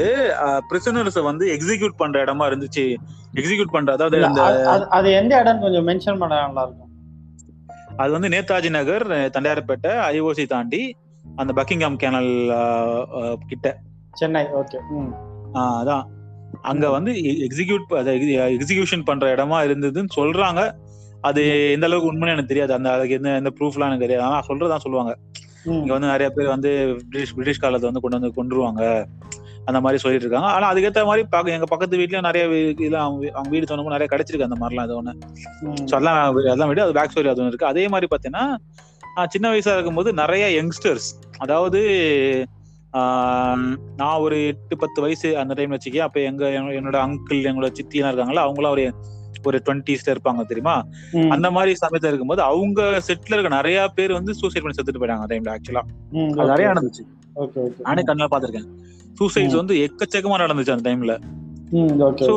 பிரிசனர்ஸ் 0.70 1.24
வந்து 1.24 1.48
எக்ஸிக்யூட் 1.56 1.98
பண்ற 1.98 2.24
இடமா 2.24 2.46
இருந்துச்சு. 2.50 2.86
எக்ஸிக்யூட் 3.34 3.72
பண்ற 3.72 3.94
அதாவது 3.94 4.26
அந்த 4.26 4.42
அது- 4.44 4.66
அது- 4.74 4.88
அது 4.90 5.12
எந்த 5.12 5.40
இடம் 5.40 5.60
கொஞ்சம் 5.60 5.88
மென்ஷன் 5.88 6.20
பண்ண 6.20 6.42
நல்லா 6.42 6.64
இருக்கும் 6.64 6.88
அது 7.98 8.12
வந்து 8.12 8.28
நேதாஜி 8.28 8.70
நகர் 8.70 9.08
தண்டையார்பேட்டை 9.08 9.94
ஐஓசி 10.12 10.48
தாண்டி 10.48 10.82
அந்த 11.36 11.52
பக்கிங்ஹாம் 11.54 12.00
கேனல் 12.04 12.32
கிட்ட. 13.48 13.68
சென்னை 14.20 14.44
ஓகே 14.60 14.80
அதான். 15.82 16.06
அங்க 16.72 16.86
வந்து 16.96 17.12
எக்ஸிக்யூட் 17.48 17.86
எக்ஸிகியூஷன் 18.58 19.08
பண்ற 19.10 19.26
இடமா 19.36 19.58
இருந்ததுன்னு 19.68 20.12
சொல்றாங்க. 20.20 20.62
அது 21.28 21.42
எந்த 21.76 21.86
அளவுக்கு 21.88 22.10
உண்மைன்னு 22.12 22.34
எனக்கு 22.36 22.52
தெரியாது. 22.52 22.74
அந்த 22.78 22.90
அதுக்கு 22.96 23.18
எந்த 23.20 23.30
எந்த 23.42 23.52
ப்ரூஃப்லாம் 23.58 23.90
எனக்கு 23.90 24.06
தெரியாது. 24.06 24.26
ஆனா 24.28 24.38
சொல்றதான் 24.50 24.84
சொல்லுவாங்க. 24.86 25.12
இங்க 25.80 25.92
வந்து 25.96 26.12
நிறைய 26.14 26.28
பேர் 26.36 26.54
வந்து 26.56 26.70
பிரிட்டிஷ் 27.10 27.34
பிரிட்டிஷ் 27.38 27.64
காலத்தை 27.64 27.88
வந்து 27.90 28.04
கொண்டு 28.04 28.18
வந்து 28.20 28.38
கொண்டுருவாங்க 28.40 28.84
அந்த 29.70 29.80
மாதிரி 29.84 29.98
சொல்லிட்டு 30.04 30.26
இருக்காங்க. 30.26 30.50
ஆனா 30.56 30.68
அதுக்கேத்த 30.72 31.02
மாதிரி 31.10 31.24
பாக்க 31.34 31.58
எங்க 31.58 31.68
பக்கத்து 31.74 32.00
வீட்லயும் 32.02 32.28
நிறைய 32.28 32.44
இதெல்லாம் 32.72 33.06
அவங்க 33.36 33.50
வீடு 33.56 33.70
சொன்னப்போ 33.72 33.94
நிறைய 33.96 34.08
கிடைச்சிருக்கு 34.14 34.48
அந்த 34.48 34.58
மாதிரிலாம் 34.62 34.88
அது 34.88 34.96
ஒண்ணு. 35.00 35.14
ஸோ 35.90 35.94
அதெல்லாம் 35.98 36.20
அதெல்லாம் 36.46 36.72
விட 36.72 36.82
அது 36.86 36.98
பேக் 37.00 37.12
ஸ்டோரி 37.14 37.32
அது 37.34 37.44
ஒன்று 37.44 37.54
இருக்கு. 37.54 37.72
அதே 37.74 37.84
மாதிரி 37.96 38.10
பாத்தீங்கன்னா 38.14 38.46
சின்ன 39.34 39.46
வயசா 39.54 39.76
இருக்கும்போது 39.78 40.10
நிறைய 40.22 40.46
யங்ஸ்டர்ஸ் 40.60 41.10
அதாவது 41.44 41.80
நான் 43.96 44.20
ஒரு 44.20 44.46
எட்டு 44.46 44.78
பத்து 44.78 45.02
வயசு 45.02 45.38
அந்த 45.38 45.54
டைம்ல 45.54 45.78
வச்சுக்கேன். 45.78 45.98
அப்ப 46.00 46.20
எங்க 46.22 46.44
என்னோட- 46.74 47.02
அங்கிள் 47.06 47.48
எங்களோட 47.50 47.72
சித்தி 47.72 47.98
இருக்காங்களா 48.04 48.48
அவங்களாம் 48.48 48.76
ஒரு 48.76 48.86
ஒரு 49.46 49.62
டுவெண்ட்டிஸ்ல 49.66 50.14
இருப்பாங்க 50.14 50.46
தெரியுமா? 50.46 50.74
அந்த 51.30 51.52
மாதிரி 51.52 51.76
சமயத்துல 51.82 52.08
இருக்கும்போது 52.08 52.42
அவங்க 52.42 52.80
செட்ல 53.08 53.34
இருக்க 53.34 53.50
நிறைய 53.50 53.88
பேர் 53.96 54.14
வந்து 54.14 54.34
சூசைட் 54.34 54.64
பண்ணி 54.64 54.78
செத்துட்டு 54.78 55.02
போயிட்டாங்க 55.02 55.28
டைம்ல 55.30 55.56
ஆக்சுவலா 55.56 55.84
அது 56.34 56.52
நிறைய 56.52 56.68
நடந்துச்சு. 56.72 57.04
நானே 57.82 58.02
கண்ணுல 58.02 58.28
பாத்திருக்கேன் 58.32 58.68
சூசைட்ஸ் 59.18 59.56
வந்து 59.56 59.76
எக்கச்சக்கமா 59.86 60.38
நடந்துச்சு 60.44 60.72
அந்த 60.72 60.86
டைம்ல 60.90 61.16
சோ. 62.22 62.36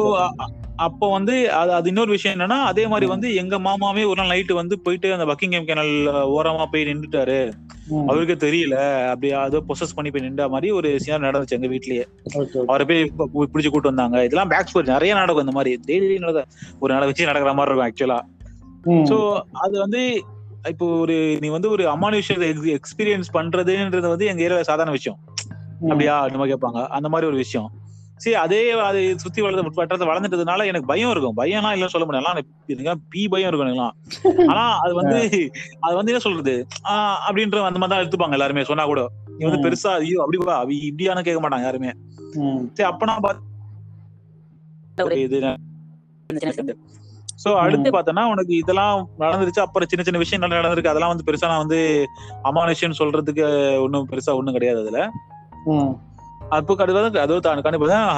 அப்போ 0.78 1.10
வந்து 1.10 1.34
அது 1.52 1.72
அது 1.72 1.88
இன்னொரு 1.88 2.10
விஷயம் 2.10 2.36
என்னன்னா 2.36 2.58
அதே 2.64 2.86
மாதிரி 2.86 3.06
வந்து 3.06 3.34
எங்க 3.34 3.58
மாமாவே 3.58 4.06
ஒரு 4.06 4.18
நாள் 4.22 4.32
நைட்டு 4.32 4.52
வந்து 4.52 4.80
போயிட்டு 4.80 5.12
அந்த 5.12 5.24
பக்கிங்ஹாம் 5.24 5.68
கேனல் 5.68 5.92
ஓரமா 6.34 6.64
போய் 6.64 6.84
நின்றுட்டாரு 6.84 7.38
அவருக்கே 8.06 8.36
தெரியல. 8.46 8.76
அப்படி 9.08 9.32
அதோ 9.32 9.62
பொசஸ் 9.68 9.94
பண்ணி 9.94 10.10
போய் 10.10 10.22
நின்ற 10.22 10.48
மாதிரி 10.48 10.72
ஒரு 10.72 11.00
சீன் 11.00 11.22
நடந்துச்சு 11.22 11.56
எங்க 11.58 11.66
வீட்லயே. 11.66 12.04
அவரை 12.66 12.86
போய் 12.86 13.48
பிடிச்சு 13.54 13.68
கூட்டு 13.68 13.92
வந்தாங்க. 13.92 14.24
இதெல்லாம் 14.24 14.48
பேக் 14.48 14.70
ஸ்டோரி 14.72 14.86
நிறைய 14.86 15.14
நடக்கும் 15.14 15.44
இந்த 15.46 15.56
மாதிரி. 15.58 15.80
டெய்லி 15.86 16.18
நடக்கும் 16.18 16.78
ஒரு 16.80 16.92
நாளை 16.94 17.06
வச்சு 17.06 17.24
நடக்கிற 17.24 17.54
மாதிரி 17.54 17.74
இருக்கும் 17.74 17.90
ஆக்சுவலா 17.90 18.20
சோ 19.10 19.40
அது 19.52 19.78
வந்து 19.78 20.22
இப்போ 20.68 20.86
ஒரு 20.98 21.36
நீ 21.40 21.48
வந்து 21.48 21.70
ஒரு 21.70 21.84
அமானுஷத்தை 21.86 22.78
எக்ஸ்பீரியன்ஸ் 22.78 23.30
பண்றதுன்றது 23.32 24.08
வந்து 24.08 24.26
எங்க 24.26 24.42
ஏரியால 24.44 24.60
சாதாரண 24.60 24.90
விஷயம். 24.90 25.18
அப்படியா? 25.82 26.20
அந்த 26.20 26.38
மாதிரி 26.38 26.54
கேட்பாங்க. 26.54 26.86
அந்த 26.86 27.08
மாதிரி 27.08 27.28
ஒரு 27.30 27.36
விஷயம். 27.36 27.70
சரி 28.20 28.34
அதே 28.34 28.70
அது 28.80 29.18
சுத்தி 29.18 29.40
வளர்ந்து 29.42 29.80
வட்டத்தை 29.80 30.06
வளர்ந்துட்டதுனால 30.10 30.66
எனக்கு 30.66 30.86
பயம் 30.86 31.10
இருக்கும். 31.10 31.36
பயம்லாம் 31.36 31.74
இல்லைன்னு 31.74 31.94
சொல்ல 31.94 32.32
எனக்கு 32.32 33.08
பி 33.10 33.28
பயம் 33.28 33.48
இருக்கும் 33.48 33.66
எனக்குலாம். 33.68 33.96
ஆனா 34.50 34.64
அது 34.78 34.94
வந்து 34.94 35.18
அது 35.80 35.94
வந்து 35.96 36.12
என்ன 36.12 36.18
சொல்றது? 36.18 36.54
ஆஹ் 36.90 37.18
அப்படின்ற 37.26 37.62
அந்த 37.68 37.80
மாதிரி 37.80 37.92
தான் 37.94 38.02
எடுத்துப்பாங்க 38.02 38.32
எல்லாருமே. 38.32 38.64
சொன்னா 38.64 38.84
கூட. 38.84 39.02
நீ 39.36 39.44
வந்து. 39.44 39.62
பெருசா 39.66 39.92
ஐயோ 40.00 40.20
அப்படி 40.20 40.38
வா 40.44 40.56
அப்படி 40.56 40.76
இப்படியான 40.86 41.22
கேட்க 41.22 41.40
மாட்டாங்க 41.40 41.62
யாருமே. 41.62 41.92
சரி 42.76 42.88
அப்ப 42.88 43.04
நான் 43.04 43.24
பார்த்து 43.26 43.52
சோ 47.44 47.50
அடுத்து 47.56 47.88
பார்த்தோன்னா 47.90 48.24
உனக்கு 48.24 48.52
இதெல்லாம் 48.56 49.08
நடந்துருச்சு. 49.18 49.60
அப்புறம் 49.60 49.88
சின்ன 49.88 50.02
சின்ன 50.04 50.18
விஷயம் 50.18 50.42
நடந்திருக்கு. 50.42 50.92
அதெல்லாம் 50.92 51.12
வந்து 51.14 51.26
பெருசா 51.28 51.50
நான் 51.52 51.64
வந்து 51.66 51.80
அமானுஷ்யம்னு 52.44 53.00
சொல்றதுக்கு 53.00 53.44
ஒன்றும் 53.82 54.08
பெருசா 54.12 54.36
ஒண்ணும் 54.36 54.52
கிடையாது 54.52 54.80
அதுல. 54.80 55.00
அப்போ 56.54 56.72
கடுவாத 56.74 57.18
அதுவும் 57.20 57.44
தான் 57.44 57.62
கண்டிப்பா 57.62 57.86
தான் 57.88 58.08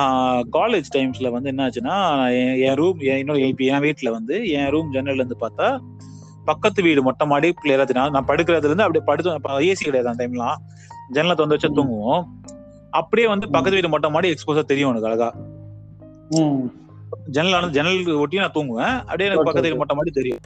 காலேஜ் 0.52 0.88
டைம்ஸ்ல 0.95 1.31
வந்து 1.31 1.49
என்ன 1.49 1.66
ஆச்சுன்னா 1.66 1.97
என்- 2.61 2.76
ரூம் 2.76 3.00
என்னோட 3.14 3.37
இப்ப 3.47 3.64
என் 3.69 3.85
வீட்டுல 3.85 4.11
வந்து 4.11 4.35
என் 4.52 4.71
ரூம் 4.71 4.90
ஜன்னல்ல 4.95 5.23
இருந்து 5.23 5.38
பார்த்தா 5.40 5.69
பக்கத்து 6.47 6.81
வீடு 6.83 7.02
மொட்டை 7.02 7.26
மாடி 7.26 7.49
தெரியும் 7.62 8.11
நான் 8.11 8.28
படுக்கிறதுல 8.28 8.71
இருந்து 8.71 8.85
அப்படியே 8.85 9.05
படுத்து 9.07 9.31
ஏசி 9.66 9.85
கிடையாது 9.85 10.09
அந்த 10.09 10.23
டைம்லாம் 10.23 10.59
ஜன்னலை 11.12 11.35
திறந்து 11.37 11.57
வச்சு. 11.57 11.71
தூங்குவோம். 11.78 12.23
அப்படியே 12.93 13.26
வந்து 13.28 13.47
பக்கத்து 13.50 13.78
வீடு 13.78 13.88
மொட்டை 13.88 14.11
மாடி 14.11 14.28
எக்ஸ்போஸா 14.31 14.64
தெரியும் 14.64 14.90
எனக்கு 14.90 15.09
அழகா. 15.09 15.28
ம். 16.37 16.62
ஜன்னல் 17.28 17.71
ஜன்னல் 17.71 17.99
ஒட்டி 18.16 18.37
நான் 18.37 18.55
தூங்குவேன். 18.55 18.95
அப்படியே 19.02 19.28
எனக்கு 19.28 19.45
பக்கத்து. 19.45 19.69
வீடு 19.69 19.81
மொட்டை 19.83 19.97
மாடி 19.97 20.11
தெரியும். 20.11 20.43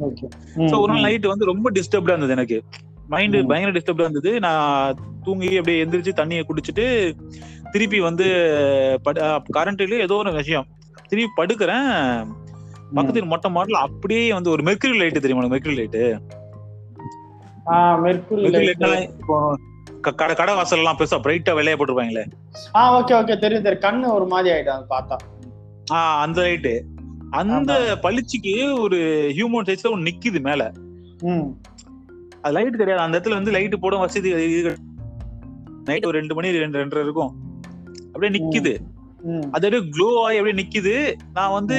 ஓகே 0.00 0.26
சோ 0.64 0.80
ஒரு 0.80 0.90
நாள் 0.92 1.00
நைட் 1.00 1.26
வந்து 1.26 1.44
ரொம்ப 1.44 1.70
டிஸ்டர்ப்டா 1.70 2.12
இருந்தது 2.14 2.32
எனக்கு. 2.32 2.58
மைண்ட். 3.08 3.46
பயங்கர 3.46 3.70
டிஸ்டர்ப்டா 3.70 4.00
இருந்தது. 4.00 4.40
நான் 4.40 4.98
தூங்கி 5.22 5.56
அப்படியே 5.56 5.84
எந்திரிச்சு 5.84 6.12
தண்ணியை 6.16 6.42
குடிச்சிட்டு 6.48 7.12
திருப்பி 7.70 8.00
வந்து 8.00 8.24
கரண்ட்ல 9.56 10.00
ஏதோ 10.00 10.14
ஒரு 10.14 10.32
விஷயம். 10.32 10.66
திருப்பி 11.08 11.42
படுக்கிறேன். 11.42 12.26
பக்கத்து 12.94 13.20
வீட்டு 13.20 13.24
மொட்டை 13.24 13.54
மாடல 13.54 13.76
அப்படியே 13.76 14.32
வந்து 14.32 14.50
ஒரு 14.50 14.62
மெர்க்குரி 14.62 14.96
லைட் 14.96 15.20
தெரியுமா 15.20 15.44
மெர்க்குரி 15.44 15.74
லைட் 15.74 16.20
லைட் 18.34 18.76
லைட் 18.78 19.10
க- 20.00 20.10
கடை 20.10 20.34
கடை 20.34 20.54
வாசல் 20.54 20.78
எல்லாம் 20.78 20.96
பெருசா 20.98 21.14
பிரைட்டா 21.14 21.52
வெள்ளையா 21.52 21.76
போட்டிருப்பாங்களே. 21.76 22.30
ஆ 22.74 23.00
ஓகே 23.00 23.10
ஓகே 23.10 23.38
தெரியும் 23.38 23.62
தெரியும். 23.62 24.02
கண்ணு 24.02 24.14
ஒரு 24.14 24.26
மாதிரி 24.26 24.54
ஆயிடும் 24.54 24.84
அது 24.84 24.86
பார்த்தா. 24.90 25.18
ஆஹ் 25.92 26.20
அந்த 26.20 26.42
லைட்டு 26.42 26.80
அந்த 27.30 27.98
பளிச்சுக்கு 28.02 28.80
ஒரு 28.80 28.96
ஹியூமன் 29.36 29.66
சைஸ்ல 29.66 29.90
ஒன்னு 29.90 30.10
நிக்குது 30.10 30.40
மேல. 30.40 30.72
ம். 31.22 31.48
அது 32.44 32.54
லைட் 32.56 32.80
கிடையாது 32.80 33.02
அந்த 33.04 33.14
இடத்துல 33.16 33.38
வந்து 33.38 33.54
லைட் 33.56 33.82
போட 33.84 33.96
வசதி 34.04 34.30
நைட் 35.88 36.06
ஒரு 36.08 36.16
ரெண்டு 36.20 36.34
மணி 36.36 36.50
ரெண்டு 36.64 36.80
ரெண்டரை 36.80 37.02
இருக்கும். 37.06 37.32
அப்படியே 38.12 38.32
நிக்குது. 38.36 38.72
அது 39.54 39.64
அப்படியே 39.66 39.82
க்ளோ 39.94 40.08
ஆகி 40.24 40.38
அப்படியே 40.40 40.58
நிக்குது. 40.60 40.94
நான் 41.36 41.54
வந்து 41.58 41.78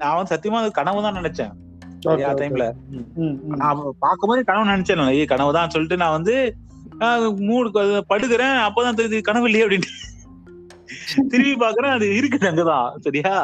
நான் 0.00 0.16
வந்து 0.18 0.32
சத்தியமா 0.34 0.60
அது 0.62 0.78
கனவு 0.80 1.04
தான் 1.06 1.18
நினைச்சேன். 1.20 1.52
டைம்ல 2.40 2.66
நான் 3.62 3.80
பார்க்கும்போது 4.04 4.42
கனவு 4.50 4.70
நினைச்சேன் 4.72 5.00
நான், 5.00 5.14
ஏய் 5.18 5.30
கனவு 5.32 5.56
தான் 5.58 5.72
சொல்லிட்டு 5.74 6.00
நான் 6.02 6.16
வந்து 6.18 6.36
மூடு 7.48 7.68
படுக்கிறேன். 8.12 8.56
அப்பதான் 8.66 8.98
தெரியுது 9.00 9.26
கனவு 9.28 9.48
இல்லையே 9.48 9.64
அப்படின்ட்டு. 9.66 9.92
திரும்பி 11.32 11.54
பாக்குறேன் 11.64 11.96
அது 11.96 12.06
இருக்குது 12.20 12.48
அங்கதான். 12.50 12.88
சரியா? 13.06 13.34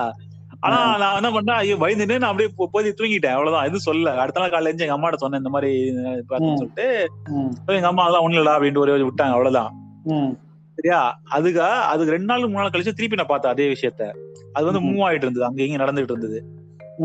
ஆனா 0.60 0.96
நான் 0.96 1.22
என்ன 1.22 1.40
பண்ணேன்? 1.40 1.56
ஐயோ 1.56 1.76
பயந்துட்டு 1.76 2.18
நான் 2.18 2.30
அப்படியே 2.30 2.54
போ- 2.58 2.68
போய் 2.70 2.94
தூங்கிட்டேன். 2.96 3.26
அவ்வளவுதான். 3.26 3.62
எதுவும் 3.62 3.80
சொல்ல 3.80 4.20
அடுத்த 4.20 4.40
நாள் 4.40 4.50
காலையில 4.50 4.84
எங்க 4.84 4.98
அம்மாட்ட 4.98 5.14
சொன்னேன் 5.14 5.38
இந்த 5.38 5.50
மாதிரி. 5.50 5.94
சொல்லிட்டு. 6.38 7.10
எங்க 7.66 7.86
அம்மா 7.86 8.04
அதெல்லாம் 8.04 8.28
ஒண்ணு 8.28 8.34
இல்லடா 8.34 8.62
அப்படின்ட்டு 8.62 8.78
ஒரே 8.78 8.92
விட்டாங்க. 8.92 9.30
அவ்வளவுதான். 9.30 9.75
சரியா? 10.75 11.20
அதுக்கா 11.30 11.68
அதுக்கு 11.68 12.10
ரெண்டு 12.10 12.26
நாள் 12.26 12.40
மூணு 12.40 12.52
நாள் 12.52 12.68
கழிச்சு 12.68 12.92
திருப்பி 12.92 13.16
நான் 13.16 13.26
பார்த்தேன் 13.26 13.52
அதே 13.52 13.72
விஷயத்த. 13.72 14.12
அது 14.52 14.64
வந்து. 14.64 14.80
மூவ் 14.80 15.08
ஆயிட்டு 15.08 15.16
இருந்தது. 15.16 15.44
அங்க 15.44 15.62
இங்க 15.62 15.84
நடந்துட்டு 15.84 16.02
இருந்தது. 16.02 16.44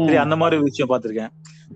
சரி 0.05 0.15
அந்த 0.15 0.35
மாதிரி 0.35 0.61
விஷயம் 0.61 0.89
பார்த்திருக்கேன். 0.89 1.29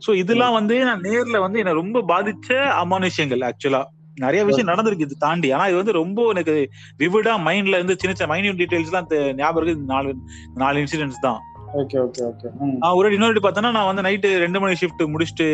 சோ 0.08 0.13
இதெல்லாம் 0.13 0.53
வந்து 0.53 0.84
நான் 0.84 1.01
நேர்ல 1.01 1.39
வந்து 1.39 1.60
என்ன 1.60 1.72
ரொம்ப 1.72 2.01
பாதிச்ச 2.08 2.53
அமானுஷ்யங்கள் 2.53 3.51
ஆக்சுவலா 3.51 3.84
நிறைய 4.15 4.46
விஷயம் 4.46 4.67
நடந்திருக்கு. 4.67 5.00
இது 5.00 5.15
தாண்டி. 5.20 5.51
ஆனா 5.51 5.67
இது 5.67 5.75
வந்து 5.75 5.91
ரொம்ப 5.91 6.29
எனக்கு 6.29 6.70
விவிடா 6.98 7.38
மைண்ட்ல 7.38 7.67
இருந்து 7.67 7.96
சின்ன 8.00 8.15
சின்ன 8.15 8.36
மைன்யூட் 8.36 8.55
டீடைல்ஸ் 8.55 8.84
எல்லாம் 8.84 9.10
தெ- 9.10 9.34
ஞாபகம் 9.34 9.63
இருக்கு. 9.63 9.84
நாலு 9.86 10.15
நாலு 10.55 10.79
இன்சிடென்ட்ஸ் 10.79 11.20
தான். 11.22 11.39
ஓகே 11.75 11.98
ஓகே 12.01 12.22
ஓகே 12.24 12.48
ஒரு 12.96 13.13
இன்னொரு 13.13 13.39
பார்த்தேன்னா 13.39 13.72
நான் 13.72 13.86
வந்து 13.86 14.01
நைட்டு 14.01 14.38
ரெண்டு 14.38 14.60
மணி 14.60 14.74
ஷிஃப்ட் 14.74 15.03
முடிச்சுட்டு 15.05 15.48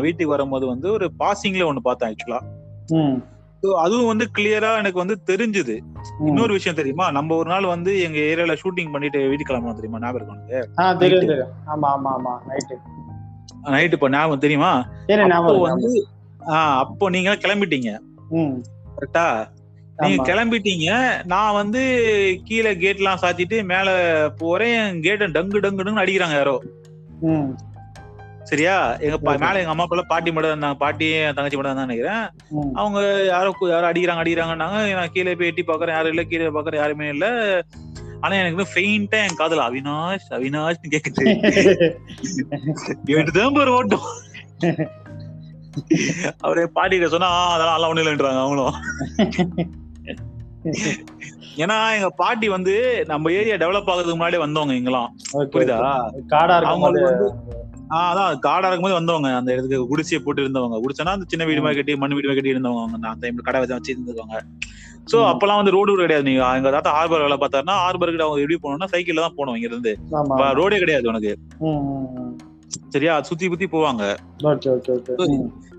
வீட்டுக்கு 0.00 0.26
வரும்போது 0.26 0.66
வந்து 0.66 0.92
ஒரு 0.92 1.10
பாசிங்ல 1.18 1.68
ஒண்ணு 1.68 1.82
பார்த்தேன் 1.82 2.10
ஆக்சுவலா 2.10 2.40
ம் 2.94 3.18
அதுவும் 3.78 4.06
வந்து 4.06 4.30
கிளியரா 4.38 4.76
எனக்கு 4.76 4.98
வந்து 4.98 5.14
தெரிஞ்சுது. 5.26 5.74
ம். 6.18 6.26
இன்னொரு 6.26 6.52
விஷயம் 6.52 6.76
தெரியுமா? 6.76 7.10
நம்ம 7.10 7.36
ஒரு 7.36 7.50
நாள் 7.50 7.64
வந்து 7.64 8.00
எங்க 8.00 8.18
ஏரியால 8.18 8.54
ஷூட்டிங் 8.54 8.92
பண்ணிட்டு 8.92 9.28
வீட்டுக்கு 9.28 9.52
கிளம்பணும் 9.52 9.74
தெரியுமா? 9.74 9.98
ஞாபகம் 9.98 10.36
இருக்கு 10.42 10.58
நைட்டு 13.70 13.92
இப்போ 13.92 14.08
ஞாபகம் 14.08 14.38
தெரியுமா? 14.38 14.70
அப்போ 15.38 15.58
வந்து 15.64 15.90
ஆஹ் 16.48 16.78
அப்போ 16.78 17.08
நீங்க 17.08 17.34
கிளம்பிட்டீங்க. 17.36 17.90
கரெக்டா 18.96 19.24
நீங்க. 20.00 20.24
கிளம்பிட்டீங்க 20.26 20.88
நான் 21.30 21.56
வந்து 21.56 21.80
கீழே 22.48 22.70
கேட் 22.78 23.00
எல்லாம் 23.00 23.22
சாத்திட்டு 23.22 23.56
மேல 23.70 23.88
போறேன் 24.38 24.76
கேட்ட 25.04 25.24
டங்கு 25.28 25.58
டங்கு 25.58 25.80
டங்குன்னு 25.80 26.02
அடிக்கிறாங்க 26.02 26.36
யாரோ. 26.38 26.56
சரியா? 28.50 28.74
எங்க. 29.04 29.16
மேல 29.40 29.60
எங்க 29.62 29.72
அம்மா 29.72 29.84
அப்பா 29.86 30.04
பாட்டி 30.10 30.30
மட்டும் 30.30 30.52
இருந்தாங்க 30.52 30.78
பாட்டி 30.78 31.06
தங்கச்சி 31.36 31.56
மட்டும் 31.56 31.72
தான் 31.72 31.88
நினைக்கிறேன். 31.88 32.22
அவங்க 32.78 32.98
யாரோ 33.30 33.50
யாரோ 33.70 33.88
அடிக்கிறாங்க 33.88 34.22
அடிக்கிறாங்கன்னாங்க. 34.22 34.78
நான் 34.98 35.14
கீழே 35.14 35.34
போய் 35.34 35.50
எட்டி 35.50 35.64
பாக்குறேன் 35.66 35.96
யாரும் 35.96 36.14
இல்ல 36.14 36.24
கீழே 36.30 36.48
பாக்குறேன் 36.56 36.82
யாருமே 36.82 37.08
இல்ல. 37.14 37.26
ஆனா 38.22 38.34
எனக்கு 38.36 38.64
ஃபெயிண்டா 38.70 39.18
என் 39.24 39.36
காதுல 39.38 39.66
அவினாஷ் 39.66 40.30
அவினாஷ்னு 40.36 40.92
கேக்குது. 40.94 41.24
இவன்ட்டு 43.10 43.36
தான் 43.36 43.60
ஒரு 43.60 43.74
ஓட்டம் 43.76 44.08
அவரே 46.44 46.64
பாட்டிகிட்ட 46.74 47.08
சொன்னா 47.10 47.28
"ஆ, 47.34 47.42
அதெல்லாம் 47.50 47.76
எல்லாம் 47.76 47.92
ஒண்ணு 47.92 48.02
இல்லைன்றாங்க 48.04 48.40
அவங்களும். 48.44 48.74
ஏன்னா 51.62 51.76
எங்க 51.94 52.08
பாட்டி 52.18 52.46
வந்து 52.48 52.74
நம்ம 53.06 53.30
ஏரியா 53.32 53.56
டெவலப் 53.56 53.88
ஆகுறதுக்கு 53.92 54.18
முன்னாடி 54.18 54.38
வந்தவங்க 54.42 54.74
இங்கெல்லாம். 54.74 55.08
புரியுதா? 55.52 55.78
காடா 56.32 56.56
அதான் 58.02 58.40
காடா 58.42 58.68
இருக்கும்போது 58.68 58.98
வந்தவங்க. 58.98 59.28
அந்த 59.38 59.50
இடத்துக்கு 59.54 59.88
குடிசையை 59.90 60.20
போட்டு 60.20 60.42
இருந்தவங்க 60.42 60.78
குடிச்சனா 60.82 61.14
அந்த 61.16 61.26
சின்ன 61.28 61.44
வீடு 61.44 61.62
மாதிரி 61.62 61.78
கட்டி 61.78 61.94
மண் 61.96 62.14
வீடு 62.14 62.28
மாதிரி 62.28 62.40
கட்டி 62.40 62.54
இருந்தவங்க 62.54 62.82
அந்த 63.06 63.20
டைம்ல 63.22 63.46
கடை 63.46 63.60
வச்சு 63.62 63.76
வச்சு 63.76 63.94
இருந்தவங்க 63.94 64.40
சோ. 65.10 65.18
அப்பெல்லாம் 65.28 65.60
வந்து 65.60 65.74
ரோடு 65.74 65.92
கிடையாது. 65.98 66.26
நீங்க 66.26 66.42
எங்க 66.56 66.70
தாத்தா 66.70 66.90
ஹார்பர் 66.96 67.24
வேலை 67.24 67.38
பார்த்தாருன்னா 67.38 67.76
ஹார்பர் 67.82 68.10
கிட்ட 68.10 68.26
அவங்க 68.26 68.42
எப்படி 68.42 68.58
போனோம்னா 68.64 68.88
சைக்கிள்ல 68.92 69.24
தான் 69.26 69.36
போனோம் 69.38 69.56
இங்க 69.58 69.68
இருந்து 69.68 69.92
ரோடே 70.58 70.78
கிடையாது 70.82 71.08
உனக்கு. 71.12 71.32
சரியா? 72.88 73.22
சுத்தி 73.22 73.48
புத்தி 73.48 73.66
போவாங்க. 73.66 74.16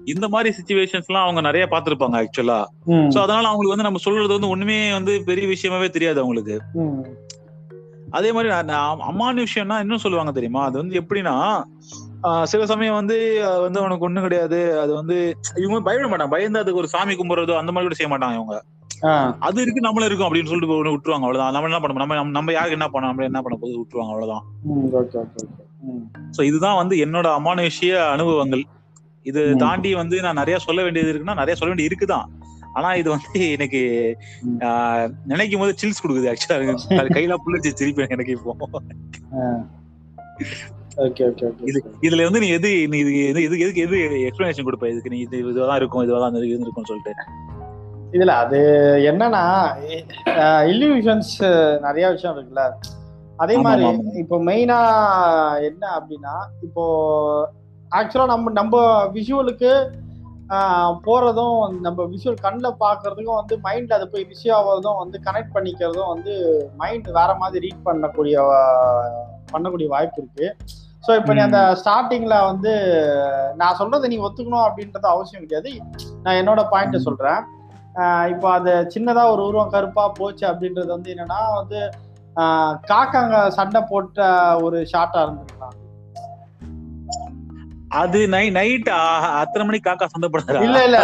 இந்த 0.05 0.27
மாதிரி 0.27 0.55
சுச்சுவேஷன்ஸ் 0.55 1.05
எல்லாம் 1.05 1.23
அவங்க 1.23 1.41
நிறைய 1.41 1.67
பாத்திருப்பாங்க 1.71 2.25
ஆக்சுவலா 2.25 2.65
சோ 2.87 3.17
அதனால 3.19 3.47
அவங்களுக்கு 3.47 3.67
வந்து 3.67 3.83
நம்ம 3.83 3.97
சொல்றது 3.97 4.27
வந்து 4.27 4.47
ஒண்ணுமே 4.47 4.91
வந்து 4.91 5.21
பெரிய 5.25 5.47
விஷயமாவே 5.47 5.89
தெரியாது 5.89 6.21
அவங்களுக்கு. 6.21 6.61
அதே 8.09 8.31
மாதிரி 8.31 8.53
அமானுஷ்யம்னா 8.53 9.79
இன்னும் 9.79 9.97
சொல்லுவாங்க 9.97 10.31
தெரியுமா? 10.31 10.63
அது 10.65 10.77
வந்து 10.77 11.01
எப்படின்னா 11.01 11.63
சில 12.43 12.65
சமயம் 12.65 12.93
வந்து 12.93 13.45
வந்து 13.61 13.81
உனக்கு 13.81 14.05
ஒண்ணும் 14.05 14.21
கிடையாது. 14.21 14.79
அது 14.79 14.93
வந்து 14.93 15.37
இவங்க 15.55 15.81
பயப்பட 15.81 16.15
மாட்டாங்க. 16.15 16.29
பயந்து 16.29 16.59
அதுக்கு 16.59 16.79
ஒரு 16.79 16.87
சாமி 16.87 17.15
கும்பிடுறதோ 17.15 17.57
அந்த 17.57 17.71
மாதிரி 17.71 17.81
கூட 17.81 17.93
செய்ய 17.93 18.17
மாட்டாங்க 18.17 18.33
இவங்க. 18.33 18.63
அது 19.39 19.61
இருக்கு 19.61 19.81
நம்மளும் 19.81 20.09
இருக்கும் 20.09 20.33
அப்படின்னு 20.33 20.47
சொல்லிட்டு 20.47 20.85
விட்டுருவாங்க 20.85 21.13
அவ்வளவுதான். 21.13 21.51
நம்ம 21.51 21.67
என்ன 21.67 21.79
பண்ண 21.79 22.05
நம்ம 22.05 22.29
நம்ம- 22.29 22.51
யாருக்கு 22.51 22.77
என்ன 22.77 22.87
பண்ண 22.87 23.07
நம்ம 23.07 23.23
என்ன 23.23 23.41
பண்ண 23.41 23.57
போது 23.61 23.79
விட்டுருவாங்க 23.79 24.07
அவ்வளவுதான். 24.07 24.43
சோ 26.37 26.41
இதுதான் 26.43 26.75
வந்து 26.75 26.95
என்னோட 27.05 27.27
அமானுஷ்ய 27.37 27.93
அனுபவங்கள். 28.13 28.63
இது. 29.25 29.41
தாண்டி 29.55 29.89
வந்து 29.93 30.17
நான் 30.21 30.39
நிறைய 30.41 30.57
சொல்ல 30.59 30.79
வேண்டியது 30.83 31.11
இருக்குன்னா 31.11 31.35
நிறைய 31.35 31.55
சொல்ல 31.55 31.71
வேண்டியது 31.71 31.91
இருக்குதான். 31.91 32.27
ஆனா 32.73 32.89
இது 32.93 33.09
வந்து 33.09 33.39
எனக்கு 33.49 33.79
நினைக்கும் 35.25 35.61
போது 35.61 35.73
சில்ஸ் 35.81 36.01
கொடுக்குது 36.03 36.29
ஆக்சுவலா 36.31 37.05
கையில 37.17 37.37
புள்ளச்சு 37.45 37.71
திருப்பி 37.73 38.05
எனக்கு 38.15 38.35
இப்போ. 38.37 38.53
இதுல 42.07 42.23
வந்து 42.23 42.39
நீ 42.39 42.47
எது 42.49 42.69
நீ 42.91 42.97
இது 42.97 43.11
எது 43.31 43.41
எது 43.47 43.59
எதுக்கு 43.63 43.83
எது 43.85 43.97
எக்ஸ்பிளனேஷன் 44.27 44.67
கொடுப்ப? 44.67 44.87
இதுக்கு 44.93 45.09
நீ 45.09 45.19
இது 45.19 45.37
இதுதான் 45.51 45.79
இருக்கும் 45.81 46.03
இதுதான் 46.03 46.35
இருக்கும்னு 46.53 46.91
சொல்லிட்டு. 46.91 47.13
இதுல 48.13 48.33
அது 48.43 48.59
என்னன்னா 49.09 49.43
இல்யூஷன்ஸ் 50.71 51.35
நிறைய 51.81 52.05
விஷயம் 52.09 52.35
இருக்குல்ல. 52.35 52.63
அதே 53.39 53.55
மாதிரி. 53.59 53.85
இப்போ 54.21 54.37
மெயினா 54.47 54.77
என்ன 55.69 55.83
அப்படின்னா 55.97 56.35
இப்போ 56.67 56.83
ஆக்சுவலா 57.91 58.25
நம்ம 58.25 58.51
நம்ம 58.51 58.75
விஷுவலுக்கு 59.13 59.71
போறதும் 61.05 61.57
நம்ம 61.81 62.05
விஷுவல் 62.05 62.43
கண்ணில் 62.43 62.79
பார்க்கறதுக்கும் 62.83 63.39
வந்து 63.39 63.55
மைண்ட் 63.65 63.91
அது 63.93 64.05
போய் 64.09 64.27
ரிசீவ் 64.29 64.55
ஆகிறதும் 64.55 64.99
வந்து 64.99 65.17
கனெக்ட் 65.25 65.55
பண்ணிக்கிறதும் 65.55 66.11
வந்து 66.13 66.33
மைண்ட் 66.77 67.07
வேற 67.11 67.31
மாதிரி 67.35 67.63
ரீட் 67.65 67.87
பண்ணக்கூடிய 67.87 68.37
பண்ணக்கூடிய 69.53 69.87
வாய்ப்பு 69.87 70.21
இருக்கு 70.21 70.47
ஸோ 71.03 71.11
இப்போ 71.15 71.33
நீ 71.33 71.41
அந்த 71.41 71.61
ஸ்டார்டிங்ல 71.81 72.35
வந்து 72.47 72.71
நான் 73.55 73.77
சொல்றதை 73.79 74.07
நீ 74.13 74.17
ஒத்துக்கணும் 74.25 74.65
அப்படின்றது 74.67 75.07
அவசியம் 75.07 75.45
கிடையாது 75.45 75.71
நான் 76.23 76.39
என்னோட 76.41 76.61
பாயிண்ட்டை. 76.73 76.99
சொல்றேன் 76.99 77.41
இப்போ 78.33 78.47
அது 78.51 78.71
சின்னதா 78.93 79.23
ஒரு 79.31 79.41
உருவம் 79.47 79.73
கருப்பா 79.73 80.03
போச்சு 80.19 80.45
அப்படின்றது 80.51 80.89
வந்து 80.95 81.11
என்னன்னா 81.13 81.39
வந்து 81.55 81.79
காக்காங்க 82.89 83.37
சண்டை 83.55 83.81
போட்ட 83.83 84.19
ஒரு 84.61 84.79
ஷார்ட்டா 84.91 85.21
இருந்திருக்கலாம் 85.23 85.75
அது 87.99 88.19
நை 88.29 88.43
நைட் 88.51 88.89
அத்தனை 89.39 89.63
மணிக்கு 89.65 89.87
காக்கா 89.87 90.07
சந்தப்படுறா 90.09 90.59
இல்ல 90.65 90.79
இல்ல. 90.87 90.97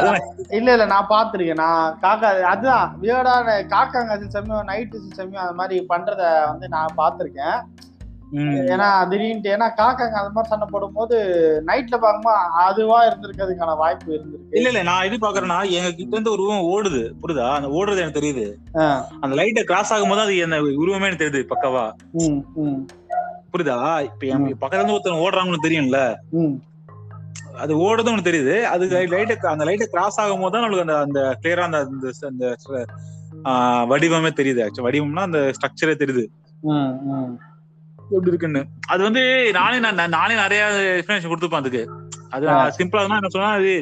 இல்ல 0.51 0.67
இல்ல 0.73 0.85
நான் 0.85 1.07
பாத்திருக்கேன் 1.09 1.61
நான் 1.61 1.95
காக்கா 2.03 2.29
அதுதான் 2.51 2.91
வியர்டா 3.01 3.33
காக்காங்க 3.71 4.17
சில 4.19 4.29
சமயம் 4.35 4.69
நைட்டு 4.69 5.01
சில 5.01 5.15
சமயம் 5.15 5.43
அந்த 5.45 5.57
மாதிரி 5.61 5.77
பண்றத 5.89 6.21
வந்து 6.51 6.67
நான் 6.69 6.97
பார்த்திருக்கேன். 6.97 7.57
ம். 7.79 7.94
ஏன்னா 8.31 9.07
திடீர்னு 9.07 9.49
ஏன்னா 9.49 9.69
காக்காங்க 9.69 10.11
அந்த 10.11 10.29
மாதிரி 10.33 10.47
சண்டை 10.47 10.67
போடும்போது 10.71 11.17
நைட்ல 11.65 11.97
பார்க்கும்போது 11.97 12.35
அதுவா 12.35 13.05
இருந்திருக்கிறதுக்கான 13.05 13.77
வாய்ப்பு 13.77 14.13
இருந்திருக்கு. 14.13 14.55
இல்ல 14.55 14.67
இல்ல 14.67 14.83
நான் 14.83 15.03
எது 15.03 15.15
பாக்குறேன்னா 15.15 15.69
எங்க 15.69 15.91
கிட்ட 15.91 16.17
இருந்து 16.17 16.31
உருவம் 16.31 16.63
ஓடுது. 16.63 17.11
புரியுதா? 17.21 17.49
அந்த 17.49 17.67
ஓடுறது 17.67 17.97
எனக்கு 17.97 18.19
தெரியுது. 18.19 18.77
அந்த 19.19 19.35
லைட்டை 19.35 19.63
கிராஸ் 19.63 19.93
ஆகும்போது 19.93 20.21
அது 20.21 20.37
என்ன 20.37 20.61
உருவமே 20.61 21.05
எனக்கு 21.05 21.25
தெரியுது 21.25 21.53
பக்கவா. 21.53 21.93
புரியுதா? 23.57 24.03
இப்ப 24.03 24.27
என் 24.27 24.57
பக்கத்துல 24.61 24.83
இருந்து 24.83 24.93
ஒருத்தன் 24.93 25.13
ஓடுறாங்கன்னு 25.13 25.65
தெரியும்ல. 25.67 26.15
அது 27.57 27.77
ஓடுறதும் 27.77 28.11
உனக்கு 28.11 28.31
தெரியுது. 28.31 28.63
அது 28.63 28.87
லைட்டை 29.07 29.37
அந்த 29.41 29.63
லைட்டை 29.63 29.87
கிராஸ் 29.87 30.19
ஆகும் 30.19 30.39
போது 30.39 30.59
தான் 30.59 30.69
நம்மளுக்கு 30.69 30.79
அந்த 30.79 30.99
அந்த 30.99 31.37
கிளியரா 31.41 31.59
அந்த 31.59 32.11
அந்த- 32.27 32.55
வடிவமே 33.85 34.29
தெரியுது. 34.29 34.67
ஆக்சுவலி 34.67 34.85
வடிவம்னா 34.85 35.19
அந்த 35.19 35.37
ஸ்ட்ரக்சரே 35.37 35.85
தெரியுது. 35.85 36.25
எப்படி 38.09 38.31
இருக்குன்னு 38.31 38.61
அது 38.87 39.01
வந்து 39.03 39.21
நானே 39.53 39.77
நான் 39.83 40.09
நான் 40.09 40.35
நிறைய 40.37 40.63
எக்ஸ்பிளேஷன் 40.93 41.31
கொடுத்துப்பேன் 41.31 41.61
அதுக்கு 41.61 41.83
அது. 42.31 42.45
சிம்பிளா 42.77 43.03
என்ன 43.11 43.31
சொன்னா 43.35 43.51
அது. 43.57 43.75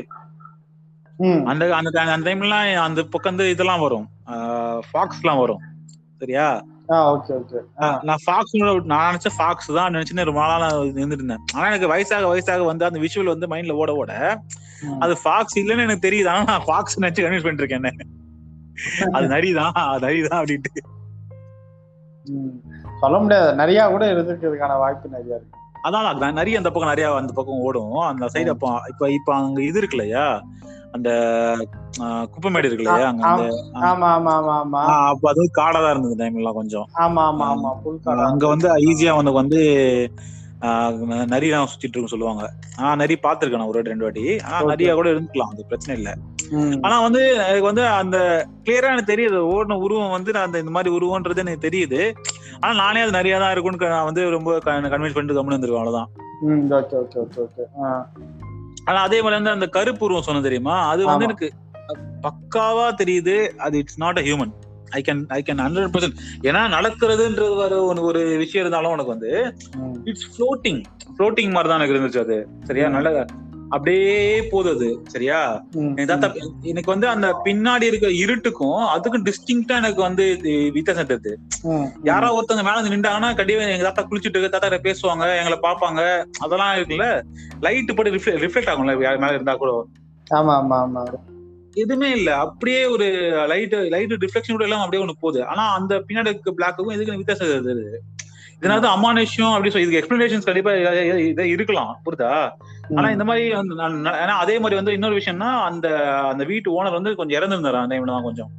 அந்த 1.50 1.63
அந்த 1.77 1.89
அந்த 2.06 2.25
டைம்லாம் 2.27 2.70
அந்த 2.84 3.01
பக்கம் 3.06 3.32
வந்து 3.32 3.48
இதெல்லாம் 3.50 3.82
வரும் 3.82 4.06
ஃபாக்ஸ் 4.88 5.22
எல்லாம் 5.22 5.42
வரும் 5.42 5.62
சரியா 6.22 6.46
நான் 8.03 8.22
ஃபாக்ஸ் 8.24 8.56
நான் 8.86 9.06
நினைச்ச 9.06 9.30
ஃபாக்ஸ் 9.36 9.70
தான் 9.75 9.94
நினைச்சுன்னு 9.94 10.25
ரொம்ப 10.30 10.42
நாளா 10.44 10.68
இருந்தேன் 11.12 11.44
ஆனா 11.53 11.68
எனக்கு 11.68 11.92
வயசாக 11.92 12.32
வயசாக 12.32 12.65
வந்து 12.65 12.88
அந்த 12.88 13.00
விஷுவல் 13.00 13.34
வந்து 13.34 13.48
மைண்ட்ல 13.48 13.75
ஓட 13.82 13.92
ஓட. 13.96 14.12
அது 15.00 15.13
ஃபாக்ஸ் 15.22 15.58
இல்லைன்னு 15.60 15.86
எனக்கு 15.86 16.06
தெரியுது 16.08 16.30
ஆனா 16.30 16.44
நான் 16.50 16.65
ஃபாக்ஸ் 16.65 17.00
நினைச்சு 17.00 17.24
கன்வின்ஸ் 17.24 17.46
பண்ணிட்டு 17.46 17.65
இருக்கேன். 17.65 18.10
அது 19.13 19.25
நரிதான் 19.27 19.75
அது 19.84 20.06
நரிதான் 20.08 20.39
அப்படின்ட்டு. 20.42 20.84
சொல்ல 23.03 23.17
முடியாது. 23.19 23.50
நிறைய 23.55 23.88
கூட 23.89 24.03
இருந்திருக்கிறதுக்கான 24.13 24.77
வாய்ப்பு 24.79 25.10
நிறைய 25.10 25.38
இருக்கு. 25.38 25.60
அதான் 25.86 26.05
நிறைய 26.33 26.57
அந்த 26.57 26.69
பக்கம் 26.69 26.91
நிறைய 26.91 27.07
அந்த 27.15 27.33
பக்கம் 27.33 27.62
ஓடும். 27.62 27.95
அந்த 28.10 28.25
சைடு 28.27 28.50
அப்போ 28.50 28.69
இப்ப 28.89 29.10
இப்ப 29.12 29.33
அங்க 29.36 29.62
இது 29.62 29.77
இருக்கு 29.77 29.98
இல்லையா? 29.98 30.25
அந்த 30.91 31.10
குப்பைமேடு 32.33 32.67
இருக்கு 32.67 32.83
இல்லையா? 32.83 33.07
அங்க 33.12 33.25
ஆமா 33.88 34.07
ஆமா 34.12 34.33
ஆமா 34.33 34.53
ஆமா. 34.55 34.81
அப்ப 35.10 35.29
அது 35.29 35.43
காடா 35.53 35.79
தான் 35.79 35.91
இருந்தது 35.91 36.15
டைம் 36.15 36.36
எல்லாம் 36.36 36.53
கொஞ்சம். 36.53 36.88
ஆமா 37.05 37.24
ஆமா 37.31 37.48
ஆமா. 37.48 37.72
அங்க 38.27 38.48
வந்து 38.48 38.67
ஈஸியா 38.89 39.13
வந்து 39.15 39.33
வந்து 39.33 39.60
ஆஹ், 40.63 40.98
நரிலாம் 41.32 41.70
சுத்திட்டு 41.70 41.96
இருக்கும் 41.96 42.12
சொல்லுவாங்க. 42.12 42.43
ஆஹ் 42.79 42.96
நரி 42.96 43.15
பாத்திருக்கேன் 43.24 43.70
ஒரு 43.70 43.82
ரெண்டு 43.84 44.05
வாட்டி. 44.05 44.24
Okay. 44.51 44.70
நரியா 44.72 44.93
கூட 44.93 45.10
இருந்துக்கலாம் 45.10 45.51
அது 45.53 45.65
பிரச்சனை 45.65 45.96
இல்ல. 45.98 46.12
ஆனா 46.82 46.96
வந்து 47.01 47.22
எனக்கு 47.41 47.67
வந்து 47.67 47.84
அந்த 47.93 48.17
கிளியரா 48.63 48.89
எனக்கு 48.91 49.12
தெரியுது 49.12 49.38
ஓடின 49.51 49.77
உருவம் 49.84 50.10
வந்து 50.10 50.32
நான் 50.32 50.48
அந்த 50.48 50.60
இந்த 50.60 50.72
மாதிரி 50.72 50.93
உருவம்ன்றது 50.96 51.43
எனக்கு 51.43 51.65
தெரியுது. 51.67 52.01
ஆனா 52.62 52.74
நானே 52.82 53.01
அது 53.01 53.12
நிறைய 53.12 53.39
தான் 53.39 53.51
இருக்கும்னு 53.51 53.89
நான் 53.89 54.05
வந்து 54.05 54.24
ரொம்ப 54.29 54.51
கன்வின்ஸ் 54.65 55.15
பண்ணிட்டு 55.15 55.38
கம்முன்னு 55.38 55.55
இருந்திருக்கேன் 55.55 55.84
அவ்வளவுதான். 55.84 56.10
ஆனா 58.88 59.00
அதே 59.01 59.22
மாதிரி 59.22 59.38
வந்து 59.38 59.50
அந்த 59.50 59.67
கருப்பு 59.70 60.05
உருவம் 60.05 60.22
சொன்ன 60.22 60.41
தெரியுமா? 60.41 60.75
அது 60.88 61.01
வந்து. 61.05 61.25
எனக்கு 61.25 61.50
பக்காவா 62.24 62.88
தெரியுது 62.98 63.36
அது 63.60 63.77
it's 63.77 64.00
not 64.00 64.20
a 64.20 64.24
human 64.24 64.53
I 64.93 65.03
can 65.07 65.25
I 65.27 65.43
can 65.45 65.59
hundred 65.59 65.91
percent 65.93 66.17
ஏன்னா 66.41 66.62
நடக்கிறதுன்றது 66.75 67.55
ஒரு 67.55 67.93
ஒரு- 67.93 68.01
ஒரு 68.01 68.19
விஷயம் 68.19 68.67
இருந்தாலும் 68.67 68.91
உனக்கு 68.91 69.12
வந்து. 69.12 69.53
இட்ஸ் 70.03 70.27
ஃப்ளோட்டிங் 70.27 70.83
ஃப்ளோட்டிங் 71.17 71.50
மாதிரி 71.50 71.73
தான் 71.73 71.79
எனக்கு 71.79 71.93
இருந்துச்சு 71.93 72.23
அது. 72.23 72.47
சரியா? 72.63 72.88
நல்ல 72.88 73.25
அப்படியே 73.69 74.43
போகுது 74.43 74.75
அது. 74.75 75.01
சரியா. 75.07 75.63
எனக்கு 75.75 76.05
தாத்தா 76.05 76.33
எனக்கு 76.62 76.91
வந்து 76.91 77.07
அந்த 77.07 77.41
பின்னாடி 77.45 77.81
இருக்க 77.81 78.07
இருட்டுக்கும் 78.07 78.85
அதுக்கும் 78.95 79.23
டிஸ்டிங்டா 79.23 79.75
எனக்கு 79.75 80.01
வந்து 80.01 80.38
வித்தியாசம் 80.73 81.07
தெரியுது. 81.07 81.35
யாரோ 82.03 82.27
ஒருத்தவங்க 82.29 82.63
மேல 82.63 82.81
நின்றாங்கன்னா 82.81 83.35
கண்டிப்பா 83.35 83.63
எங்க 83.63 83.83
தாத்தா 83.83 84.07
குளிச்சுட்டு 84.12 84.38
இருக்கு, 84.38 84.50
தாத்தா 84.50 84.67
பேசுவாங்க 84.67 85.38
எங்களை 85.38 85.57
பார்ப்பாங்க. 85.62 86.25
அதெல்லாம் 86.39 86.75
இருக்குல்ல 86.75 87.21
லைட் 87.62 87.95
படி 87.95 88.09
ரிஃப்ளெக்ட் 88.09 88.69
ஆகும்ல 88.69 89.01
யார் 89.01 89.17
மேல 89.17 89.33
இருந்தா 89.33 89.55
கூட. 89.55 89.85
ஆமா 90.33 90.35
ஆமா 90.35 90.88
ஆமா. 90.88 91.03
எதுவுமே 91.74 92.12
இல்ல. 92.12 92.38
அப்படியே 92.38 92.86
ஒரு 92.86 93.06
லைட் 93.48 93.74
லைட் 93.74 94.14
ரிஃப்ளெக்ஷன் 94.14 94.51
கூட 94.51 94.64
எல்லாம் 94.64 94.79
அப்படியே 94.79 95.03
ஒண்ணு 95.03 95.12
போகுது. 95.20 95.46
ஆனா 95.46 95.74
அந்த 95.74 96.03
பின்னாடி 96.07 96.40
பிளாக்குக்கும் 96.57 96.94
இதுக்கு 96.94 97.18
வித்தியாசம் 97.18 97.48
தெரியுது 97.48 97.96
இதனால 98.62 98.79
தான் 98.79 98.98
அமானுஷ்யம் 98.98 99.51
அப்படி 99.51 99.70
சொல்லி 99.70 99.88
இதுக்கு 99.88 100.01
எக்ஸ்பிளனேஷன்ஸ் 100.01 100.46
கண்டிப்பா 100.46 100.74
இத- 100.74 101.48
இருக்கலாம். 101.48 102.01
புரியுதா? 102.05 102.50
ஆனா 102.96 103.09
இந்த 103.09 103.24
மாதிரி 103.24 103.53
ஏன்னா 103.53 104.25
அதே 104.27 104.55
மாதிரி 104.55 104.75
வந்து 104.75 104.92
இன்னொரு 104.92 105.18
விஷயம்னா 105.18 105.62
அந்த 105.64 106.18
அந்த 106.20 106.44
வீட்டு 106.44 106.83
ஓனர் 106.83 106.92
வந்து 106.92 107.16
கொஞ்சம் 107.16 107.42
இறந்துருந்தாரு? 107.42 107.74
அந்த 107.74 107.96
டைம்ல 107.96 108.05
தான் 108.05 108.24
கொஞ்சம். 108.24 108.50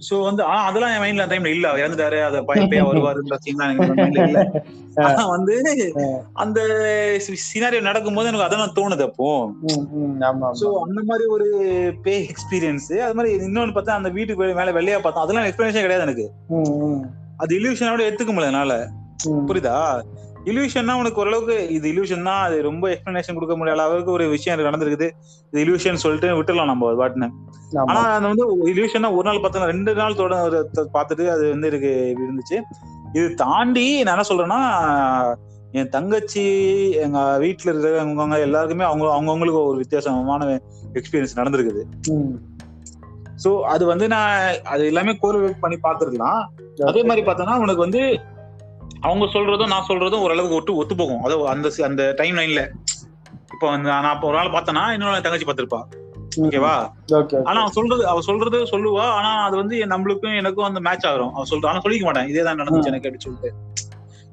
சோ 0.00 0.14
வந்து 0.22 0.42
ஆனா 0.44 0.60
அதெல்லாம் 0.68 0.92
என் 0.94 1.02
மைண்ட்ல 1.02 1.24
டைம்ல 1.26 1.50
இல்ல. 1.54 1.68
இறந்துட்டாரு 1.80 2.18
அத 2.24 2.38
பைப்பையா 2.48 2.82
வருவாருன்ற 2.90 3.36
சீன்லாம் 3.44 3.70
எனக்கு 3.70 3.96
மைண்ட்ல 3.98 4.24
இல்ல. 4.28 4.40
ஆனா 5.06 5.22
வந்து 5.28 5.54
அந்த 6.36 6.58
சினாரியோ 7.44 7.80
நடக்கும்போது 7.82 8.28
எனக்கு 8.28 8.46
அதெல்லாம் 8.46 8.74
தோணுது 8.76 9.04
அப்போ. 9.06 9.28
சோ 10.60 10.68
அந்த 10.84 11.00
மாதிரி 11.02 11.24
ஒரு 11.34 11.46
பே 12.04 12.14
எக்ஸ்பீரியன்ஸ் 12.28 12.90
அது 13.06 13.16
மாதிரி 13.18 13.32
இன்னொன்னு 13.46 13.76
பார்த்தா 13.76 13.98
அந்த 14.00 14.10
வீட்டுக்கு 14.10 14.58
மேல 14.60 14.74
வெள்ளையா 14.78 15.00
பார்த்தோம் 15.00 15.24
அதெல்லாம் 15.24 15.48
எக்ஸ்பிளனேஷன் 15.48 15.86
கிடையாது 15.86 16.06
எனக்கு. 16.08 16.26
அது 17.40 17.52
இல்யூஷனோட 17.58 18.02
எடுத்துக்க 18.08 18.34
முடியல. 18.34 18.76
புரியுதா? 19.48 19.76
இல்யூஷன்னா 20.50 20.94
உனக்கு 21.00 21.20
ஓரளவுக்கு 21.22 21.56
இது 21.76 21.86
இல்யூஷன் 21.92 22.26
தான் 22.28 22.42
அது 22.46 22.56
ரொம்ப 22.68 22.84
எக்ஸ்பிளனேஷன் 22.92 23.36
கொடுக்க 23.36 23.54
முடியாத 23.58 23.82
அளவுக்கு 23.84 24.12
ஒரு 24.16 24.24
விஷயம் 24.34 24.66
நடந்திருக்குது. 24.68 25.08
இது 25.50 25.62
இல்யூஷன் 25.64 26.02
சொல்லிட்டு 26.02 26.28
விட்டுலாம் 26.38 26.70
நம்ம 26.72 26.90
பாட்டுன்னு 27.00 27.28
ஆனா 27.90 28.00
அது 28.16 28.26
வந்து 28.32 28.46
இல்யூஷனா 28.72 29.10
ஒரு 29.18 29.26
நாள் 29.28 29.42
பார்த்தா 29.44 29.70
ரெண்டு 29.72 29.94
நாள் 30.00 30.18
தொட 30.20 30.34
பார்த்துட்டு 30.96 31.26
அது 31.34 31.44
வந்து 31.54 31.70
எனக்கு 31.70 31.92
இருந்துச்சு. 32.24 32.58
இது 33.16 33.26
தாண்டி 33.42 33.86
நான் 34.04 34.14
என்ன 34.16 34.26
சொல்றேன்னா 34.30 34.60
என் 35.78 35.92
தங்கச்சி 35.94 36.42
எங்க 37.04 37.20
வீட்டுல 37.44 37.70
இருக்கிறவங்க 37.70 38.36
எல்லாருக்குமே 38.46 38.84
அவங்க 38.88 39.06
அவங்கவுங்களுக்கு 39.14 39.62
ஒரு 39.70 39.78
வித்தியாசமான 39.82 40.50
எக்ஸ்பீரியன்ஸ் 40.98 41.38
நடந்திருக்குது. 41.40 41.82
சோ 43.44 43.50
அது 43.72 43.84
வந்து 43.92 44.06
நான் 44.14 44.36
அது 44.72 44.82
எல்லாமே 44.90 45.12
கோரிலேட் 45.22 45.62
பண்ணி 45.64 45.78
பார்த்துருக்கலாம். 45.86 46.42
அதே 46.90 47.02
மாதிரி 47.08 47.22
பார்த்தோன்னா 47.26 47.56
உனக்கு 47.64 47.84
வந்து 47.86 48.02
அவங்க 49.06 49.24
சொல்றதும் 49.34 49.72
நான் 49.72 49.88
சொல்றதும் 49.88 50.24
ஓரளவுக்கு 50.26 50.58
ஒட்டு 50.58 50.78
ஒத்து 50.80 50.94
போகும். 51.00 51.22
அது 51.26 51.34
அந்த 51.52 51.70
அந்த 51.88 52.02
டைம் 52.20 52.38
லைன்ல 52.38 52.62
இப்போ 53.54 53.66
வந்து 53.72 53.88
நான் 53.88 54.14
இப்போ 54.16 54.28
ஒரு 54.30 54.36
நாள் 54.38 54.54
பார்த்தேன்னா 54.54 54.84
இன்னொரு 54.94 55.24
தங்கச்சி 55.24 55.46
பார்த்திருப்பா. 55.48 55.80
ஓகேவா? 56.44 56.72
ஓகே 57.18 57.36
ஆனா 57.48 57.58
அவன் 57.62 57.74
சொல்றது 57.76 58.02
அவ 58.12 58.22
சொல்றது 58.28 58.58
சொல்லுவா. 58.72 59.04
ஆனா 59.18 59.30
அது 59.48 59.56
வந்து 59.62 59.76
நம்மளுக்கும் 59.92 60.38
எனக்கும் 60.40 60.68
அந்த 60.68 60.80
மேட்ச் 60.86 61.06
ஆகும் 61.10 61.34
அவ 61.36 61.44
சொல்றா 61.50 61.70
ஆனா 61.72 61.82
சொல்லிக்க 61.84 62.06
மாட்டேன். 62.08 62.30
இதே 62.32 62.44
தான் 62.46 62.60
நடந்துச்சு 62.62 62.90
எனக்கு 62.92 63.08
அப்படின்னு 63.08 63.26
சொல்லிட்டு. 63.26 63.50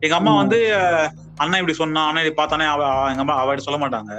எங்க 0.06 0.16
அம்மா. 0.20 0.32
வந்து 0.42 0.60
அண்ணன் 1.44 1.60
இப்படி 1.62 1.76
சொன்னா 1.82 2.04
அண்ணன் 2.10 2.24
இப்படி 2.24 2.40
பார்த்தானே 2.40 2.66
அவ 2.74 2.82
எங்க 3.12 3.24
அம்மா 3.26 3.36
அவ 3.42 3.58
சொல்ல 3.68 3.80
மாட்டாங்க. 3.84 4.14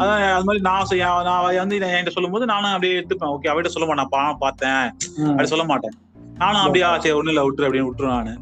அதான் 0.00 0.22
அது 0.36 0.46
மாதிரி 0.46 0.62
நான் 0.68 1.26
நான் 1.28 1.58
வந்து 1.62 1.76
என்கிட்ட 1.88 2.14
சொல்லும்போது 2.16 2.46
நானும் 2.52 2.74
அப்படியே 2.74 2.96
எடுத்துப்பேன். 3.00 3.32
ஓகே 3.36 3.50
அவகிட்ட 3.52 3.72
சொல்ல 3.76 3.88
மாட்டேன். 3.90 4.12
பா 4.14 4.22
பார்த்தேன். 4.44 4.84
அப்படி 5.30 5.52
சொல்ல 5.54 5.66
மாட்டேன். 5.72 5.96
நானும் 6.42 6.64
அப்படியா 6.66 6.90
சரி 7.04 7.16
ஒண்ணு 7.20 7.32
இல்ல 7.34 7.44
விட்டுரு 7.46 7.68
அப்படின்னு 7.68 7.88
விட்டுருவேன் 7.88 8.18
நானு. 8.18 8.34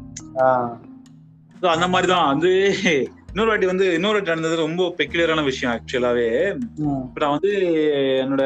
So, 1.61 1.67
அந்த 1.69 1.85
மாதிரி 1.87 2.07
தான் 2.11 2.27
வந்து 2.27 2.49
இன்னொரு 3.31 3.49
வாட்டி 3.49 3.65
வந்து 3.65 3.85
இன்னொரு 3.93 4.15
வாட்டி 4.15 4.31
நடந்தது 4.31 4.55
ரொம்ப 4.61 4.83
பெக்குலரான 4.97 5.43
விஷயம் 5.45 5.73
ஆக்சுவலாவே. 5.73 6.27
இப்ப 7.01 7.19
நான் 7.19 7.35
வந்து 7.35 7.51
என்னோட 8.21 8.43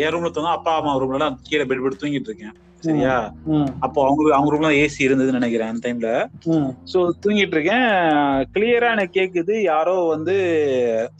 என் 0.00 0.12
ரூம்ல 0.14 0.30
தூங்க 0.30 0.50
அப்பா 0.50 0.72
அம்மா 0.78 0.92
ரூம்ல 1.02 1.28
கீழே 1.42 1.64
பெட் 1.64 1.82
போட்டு 1.82 2.00
தூங்கிட்டு 2.02 2.30
இருக்கேன் 2.30 2.56
சரியா. 2.82 3.14
அப்போ 3.80 3.98
அவங்க 4.04 4.34
அவங்க 4.34 4.52
ரூம்ல 4.54 4.70
ஏசி 4.78 5.00
இருந்ததுன்னு 5.00 5.38
நினைக்கிறேன் 5.38 5.70
அந்த 5.70 5.82
டைம்ல. 5.86 6.10
சோ 6.92 6.98
தூங்கிட்டு 7.22 7.56
இருக்கேன் 7.56 7.86
கிளியரா 8.54 8.88
எனக்கு 8.92 9.18
கேக்குது 9.18 9.56
யாரோ 9.64 9.94
வந்து 10.08 10.34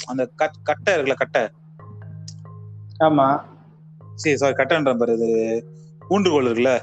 அந்த 0.07 0.25
கட்- 0.37 0.63
கட்டை 0.63 0.95
இருக்குல்ல 0.95 1.17
கட்டை 1.17 1.45
ஆமா 3.05 3.29
சரி 4.17 4.37
சாரி 4.37 4.57
கட்டைன்ற 4.57 4.95
பாரு 4.97 5.15
இது 5.19 5.31
ஊன்றுகோல் 6.03 6.49
இருக்குல்ல. 6.49 6.75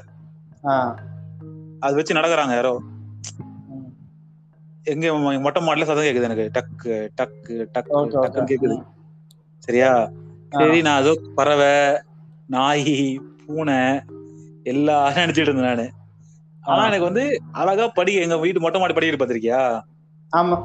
அது 1.82 1.94
வச்சு 1.94 2.14
நடக்குறாங்க 2.14 2.54
யாரோ. 2.54 2.72
எங்க 4.86 5.06
மொட்டை 5.38 5.62
மாடல 5.62 5.84
சத்தம் 5.84 6.04
கேக்குது 6.04 6.24
எனக்கு. 6.24 6.50
டக்கு 6.52 6.92
டக்கு 7.16 7.54
டக்கு 7.72 7.98
டக்குன்னு 8.14 8.50
கேக்குது. 8.52 8.76
சரியா? 9.58 9.90
சரி 10.52 10.82
நான் 10.82 11.02
ஏதோ 11.02 11.12
பறவை 11.34 11.72
நாய் 12.48 12.86
பூனை 13.42 13.78
எல்லாரும் 14.64 15.22
நினைச்சிட்டு 15.22 15.48
இருந்தேன் 15.48 15.70
நானு. 15.70 15.86
ஆனா 16.64 16.86
எனக்கு 16.86 17.04
வந்து 17.04 17.24
அழகா 17.52 17.86
படி 17.88 18.14
எங்க 18.14 18.36
வீட்டு 18.38 18.60
மொட்டை 18.60 18.80
மாடி 18.80 18.94
படிக்கிட்டு 18.94 19.22
பாத்திருக்கியா? 19.22 19.60
ஆமா. 20.32 20.56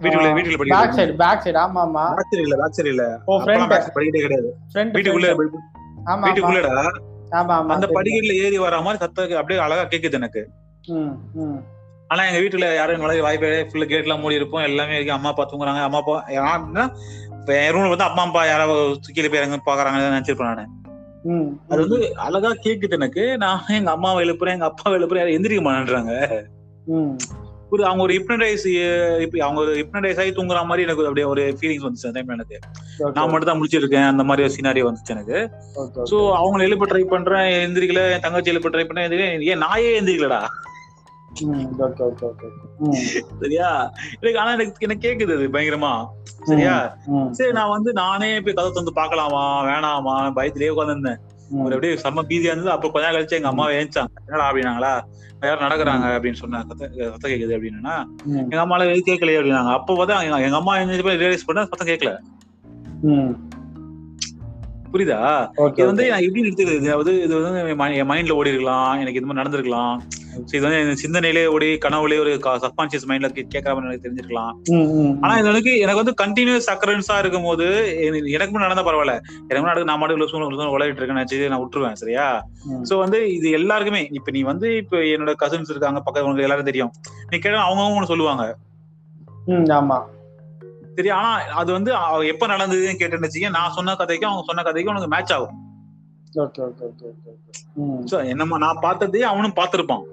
வீட்டுக்குள்ள 0.00 0.30
வீட்டுக்குள்ள 0.32 0.58
பேக் 0.58 0.70
படிக்கிட்டு 0.72 0.98
சைடு 0.98 1.14
பேக் 1.16 1.42
சைடு 1.44 1.58
ஆமா 1.58 1.80
ஆமா. 1.80 2.04
பேக் 2.16 2.30
சைடு 2.32 2.44
இல்ல 2.46 2.56
பேக் 2.62 2.76
சைடு 2.78 2.86
இல்ல. 2.86 3.04
ஓ 3.26 3.32
அப்பெல்லாம் 3.32 3.44
ஃப்ரண்ட் 3.44 3.72
back 3.72 3.84
side 3.84 3.94
படிக்கிட்டே 3.96 4.22
கிடையாது. 4.24 4.50
வீட்டுக்குள்ள 4.96 5.30
ஆமா 6.12 6.24
வீட்டுக்குள்ளடா. 6.26 6.74
ஆமா. 7.32 7.54
ஆமா 7.54 7.74
அந்த. 7.74 7.86
படிக்கட்டுல 7.98 8.34
ஏறி 8.44 8.58
வர 8.58 8.80
மாதிரி 8.80 9.02
சத்தம் 9.04 9.36
அப்படியே 9.36 9.60
அழகா 9.60 9.84
கேக்குது 9.84 10.12
எனக்கு. 10.12 10.42
ம், 10.88 11.12
ம். 11.34 11.58
ஆனா 12.12 12.22
எங்க 12.28 12.40
வீட்டுல 12.44 12.68
யாரும் 12.78 13.02
நுழைய 13.02 13.22
வாய்ப்பே 13.26 13.50
ஃபுல்லா 13.70 13.86
கேட் 13.90 14.06
எல்லாம் 14.06 14.22
மூடி 14.22 14.38
இருப்போம். 14.40 14.64
எல்லாமே 14.70 14.96
இருக்கு. 14.96 15.16
அம்மா 15.16 15.30
அப்பா 15.32 15.44
தூங்குறாங்க. 15.50 15.82
அம்மா 15.88 16.00
அப்பா 16.02 16.16
யாருன்னா 16.38 16.84
இப்ப 17.40 17.52
என் 17.60 17.72
ரூம்ல 17.74 17.92
வந்து 17.92 18.08
அம்மா 18.08 18.22
அப்பா 18.28 18.42
யாராவது 18.52 19.12
கீழே 19.16 19.28
போய் 19.28 19.40
இறங்க 19.42 19.58
பாக்குறாங்கன்னு 19.68 20.14
நினைச்சிருப்பேன் 20.14 20.50
நானு. 20.52 20.64
அது 21.70 21.80
வந்து 21.84 21.98
அழகா 22.26 22.50
கேக்குது 22.64 22.96
எனக்கு. 22.98 23.24
நான் 23.44 23.68
எங்க 23.78 23.90
அம்மாவை 23.96 24.20
எழுப்புறேன் 24.26 24.56
எங்க 24.56 24.68
அப்பாவை 24.70 24.94
எழுப்புறேன். 24.98 25.22
யாரும் 25.22 25.36
எந்திரிக்க 25.38 25.62
மாட்டேன்றாங்க. 25.66 26.14
ஒரு 27.74 27.82
அவங்க 27.88 28.02
ஒரு 28.04 28.14
ஹிப்னடைஸ் 28.16 28.64
அவங்க 29.44 29.58
ஒரு 29.60 29.74
ஹிப்னடைஸ் 29.80 30.18
ஆகி 30.22 30.32
தூங்குற 30.38 30.62
மாதிரி 30.70 30.84
எனக்கு 30.86 31.06
அப்படியே 31.10 31.26
ஒரு 31.34 31.42
ஃபீலிங்ஸ் 31.58 31.84
வந்துச்சு. 31.86 32.08
அந்த 32.08 32.16
டைம்ல 32.18 32.36
எனக்கு. 32.38 32.58
நான் 33.16 33.30
மட்டும் 33.30 33.50
தான் 33.50 33.60
முடிச்சிருக்கேன். 33.60 34.08
அந்த 34.12 34.24
மாதிரி 34.30 34.46
ஒரு 34.46 34.54
சீனாரியோ 34.56 34.88
வந்துச்சு 34.88 35.14
எனக்கு. 35.16 35.38
சோ 36.10 36.18
அவங்களை 36.40 36.66
எழுப்ப 36.68 36.88
ட்ரை 36.90 37.04
பண்றேன். 37.14 37.48
எந்திரிக்கல. 37.66 38.02
என் 38.16 38.26
தங்கச்சி 38.26 38.52
எழுப்ப 38.54 38.72
ட்ரை 38.74 38.84
எந்திரிக்கல. 39.06 39.52
ஏன் 39.52 39.64
நாயே 39.64 39.92
எந்திரிக்கலடா? 40.00 40.42
சரியா? 43.40 43.92
எனக்கு 44.20 44.40
ஆனா 44.40 44.52
எனக்கு 44.52 44.72
எனக்கு 44.78 45.08
கேக்குது 45.08 45.34
அது 45.34 45.48
பயங்கரமா. 45.48 46.06
சரியா? 46.42 46.96
சரி 47.30 47.52
நான் 47.52 47.68
வந்து 47.68 47.92
நானே 47.92 48.40
போய் 48.40 48.54
கதை 48.54 48.70
வந்து 48.74 48.92
பார்க்கலாமா? 48.92 49.64
வேணாமா? 49.64 50.32
பயத்திலேயே 50.38 50.72
உட்காந்துருந்தேன் 50.76 51.16
ஒரு 51.50 51.74
அப்படியே 51.74 51.92
செம்ம 51.94 52.26
பீதியா 52.28 52.44
இருந்தது. 52.44 52.70
அப்ப 52.70 52.90
கொஞ்ச 52.90 53.08
நேரம் 53.08 53.24
கழிச்சு 53.24 53.30
எங்க 53.30 53.48
அம்மா 53.48 53.68
ஏஞ்சாங்க. 53.68 54.06
என்னடா 54.26 54.52
அப்படின்னாங்களா 54.52 55.00
யாரும் 55.42 55.68
நடக்குறாங்க 55.68 56.06
அப்படின்னு 56.06 56.34
சொன்னாங்க. 56.40 57.10
சத்தம் 57.10 57.30
கேக்குது 57.30 57.58
அப்படின்னா 57.58 58.04
எங்க 58.24 58.66
அம்மால 58.66 58.94
எதுவும் 58.94 59.04
கேட்கலையே 59.06 59.32
அப்படின்னாங்க. 59.32 59.72
அப்ப 59.72 59.94
பார்த்தா 59.94 60.40
எங்க- 60.40 60.56
அம்மா 60.56 60.78
எழுந்து 60.78 61.02
போய் 61.02 61.16
ரியலைஸ் 61.16 61.46
பண்ண 61.46 61.64
சத்தம் 61.64 61.86
கேட்கல. 61.86 62.18
புரியுதா? 64.92 65.48
இது 65.72 65.86
வந்து 65.86 66.08
நான் 66.10 66.20
எப்படி 66.20 66.48
எடுத்துக்கிறது 66.48 66.82
அதாவது 66.82 67.22
இது 67.22 67.40
வந்து 67.40 67.94
என் 67.96 68.08
மைண்ட்ல 68.08 68.30
ஓடி 68.30 68.48
இருக்கலாம் 68.48 68.92
எனக்கு 68.92 69.20
இது 69.20 69.26
மாதிரி 69.26 69.36
நடந்திருக்கலாம். 69.36 70.02
So 70.34 70.52
இது 70.56 70.62
வந்து 70.66 70.94
சிந்தனையிலே 71.02 71.42
ஓடி 71.54 71.66
கனவுலே 71.84 72.16
ஒரு 72.22 72.30
சப்கான்சியஸ் 72.64 73.06
மைண்ட்ல 73.08 73.28
கேட்கற 73.54 73.72
மாதிரி 73.74 73.88
எனக்கு 73.88 74.04
தெரிஞ்சிருக்கலாம். 74.06 74.52
ஆனா 75.24 75.32
இது 75.40 75.48
எனக்கு 75.52 75.72
எனக்கு 75.84 76.02
வந்து 76.02 76.14
கண்டினியூஸ் 76.22 76.68
அக்கரன்ஸா 76.74 77.16
இருக்கும் 77.22 77.46
போது 77.48 77.66
எனக்கு 78.36 78.52
மட்டும் 78.52 78.66
நடந்தா 78.66 78.84
பரவாயில்ல. 78.88 79.14
எனக்கு 79.48 79.68
நடக்கு 79.68 79.88
நான் 79.90 80.00
மாட்டு 80.02 80.18
லூசு 80.22 80.40
உலகிட்டு 80.76 81.00
இருக்கேன்னு 81.00 81.20
நினைச்சு 81.20 81.50
நான் 81.54 81.62
விட்டுருவேன் 81.64 82.00
சரியா? 82.02 82.26
சோ 82.90 82.96
வந்து 83.04 83.20
இது 83.36 83.50
எல்லாருக்குமே 83.60 84.02
இப்ப 84.20 84.34
நீ 84.36 84.42
வந்து 84.52 84.68
இப்ப 84.82 85.02
என்னோட 85.14 85.34
கசின்ஸ் 85.44 85.72
இருக்காங்க 85.74 86.00
பக்கத்துல 86.06 86.26
உங்களுக்கு 86.26 86.48
எல்லாரும் 86.48 86.70
தெரியும். 86.70 86.92
நீ 87.30 87.38
கேட்டா 87.38 87.66
அவங்க 87.68 87.98
ஒண்ணு 87.98 88.12
சொல்லுவாங்க. 88.12 88.46
ஆமா. 89.80 89.98
சரி 90.96 91.10
ஆனா 91.18 91.32
அது 91.60 91.70
வந்து 91.78 91.90
எப்ப 92.32 92.46
நடந்ததுன்னு 92.46 93.00
கேட்டேன்னு 93.02 93.56
நான் 93.58 93.76
சொன்ன 93.76 93.96
கதைக்கும் 94.00 94.30
அவங்க 94.30 94.46
சொன்ன 94.50 94.64
கதைக்கும் 94.70 94.94
உனக்கு 94.94 95.12
மேட்ச் 95.16 95.34
ஆகும். 95.36 95.58
என்னமா 98.32 98.56
நான் 98.64 98.82
பார்த்ததே 98.82 99.22
அவனும் 99.30 99.56
பார்த்திருப்பான். 99.56 100.04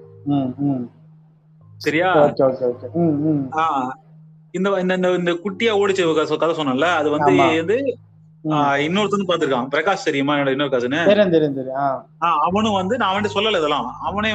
சரியா 1.78 2.10
இந்த 4.54 4.68
இந்த- 4.80 5.16
இந்த 5.16 5.32
குட்டியா 5.44 5.72
ஓடிச்சு 5.80 6.14
கதை 6.36 6.54
சொன்னல 6.56 6.88
அது 6.94 7.10
வந்து. 7.10 7.32
வந்து 7.56 7.76
இன்னொருத்தன் 8.80 9.26
பாத்திருக்கான் 9.28 9.68
பிரகாஷ் 9.70 10.04
தெரியுமா 10.04 10.36
என்னோட 10.36 10.50
இன்னொரு 10.50 10.70
கசனு 10.70 11.00
அவனும் 12.40 12.72
வந்து 12.72 12.98
நான் 12.98 13.10
அவன்கிட்ட 13.10 13.34
சொல்லல 13.34 13.58
இதெல்லாம் 13.58 13.88
அவனே 14.00 14.30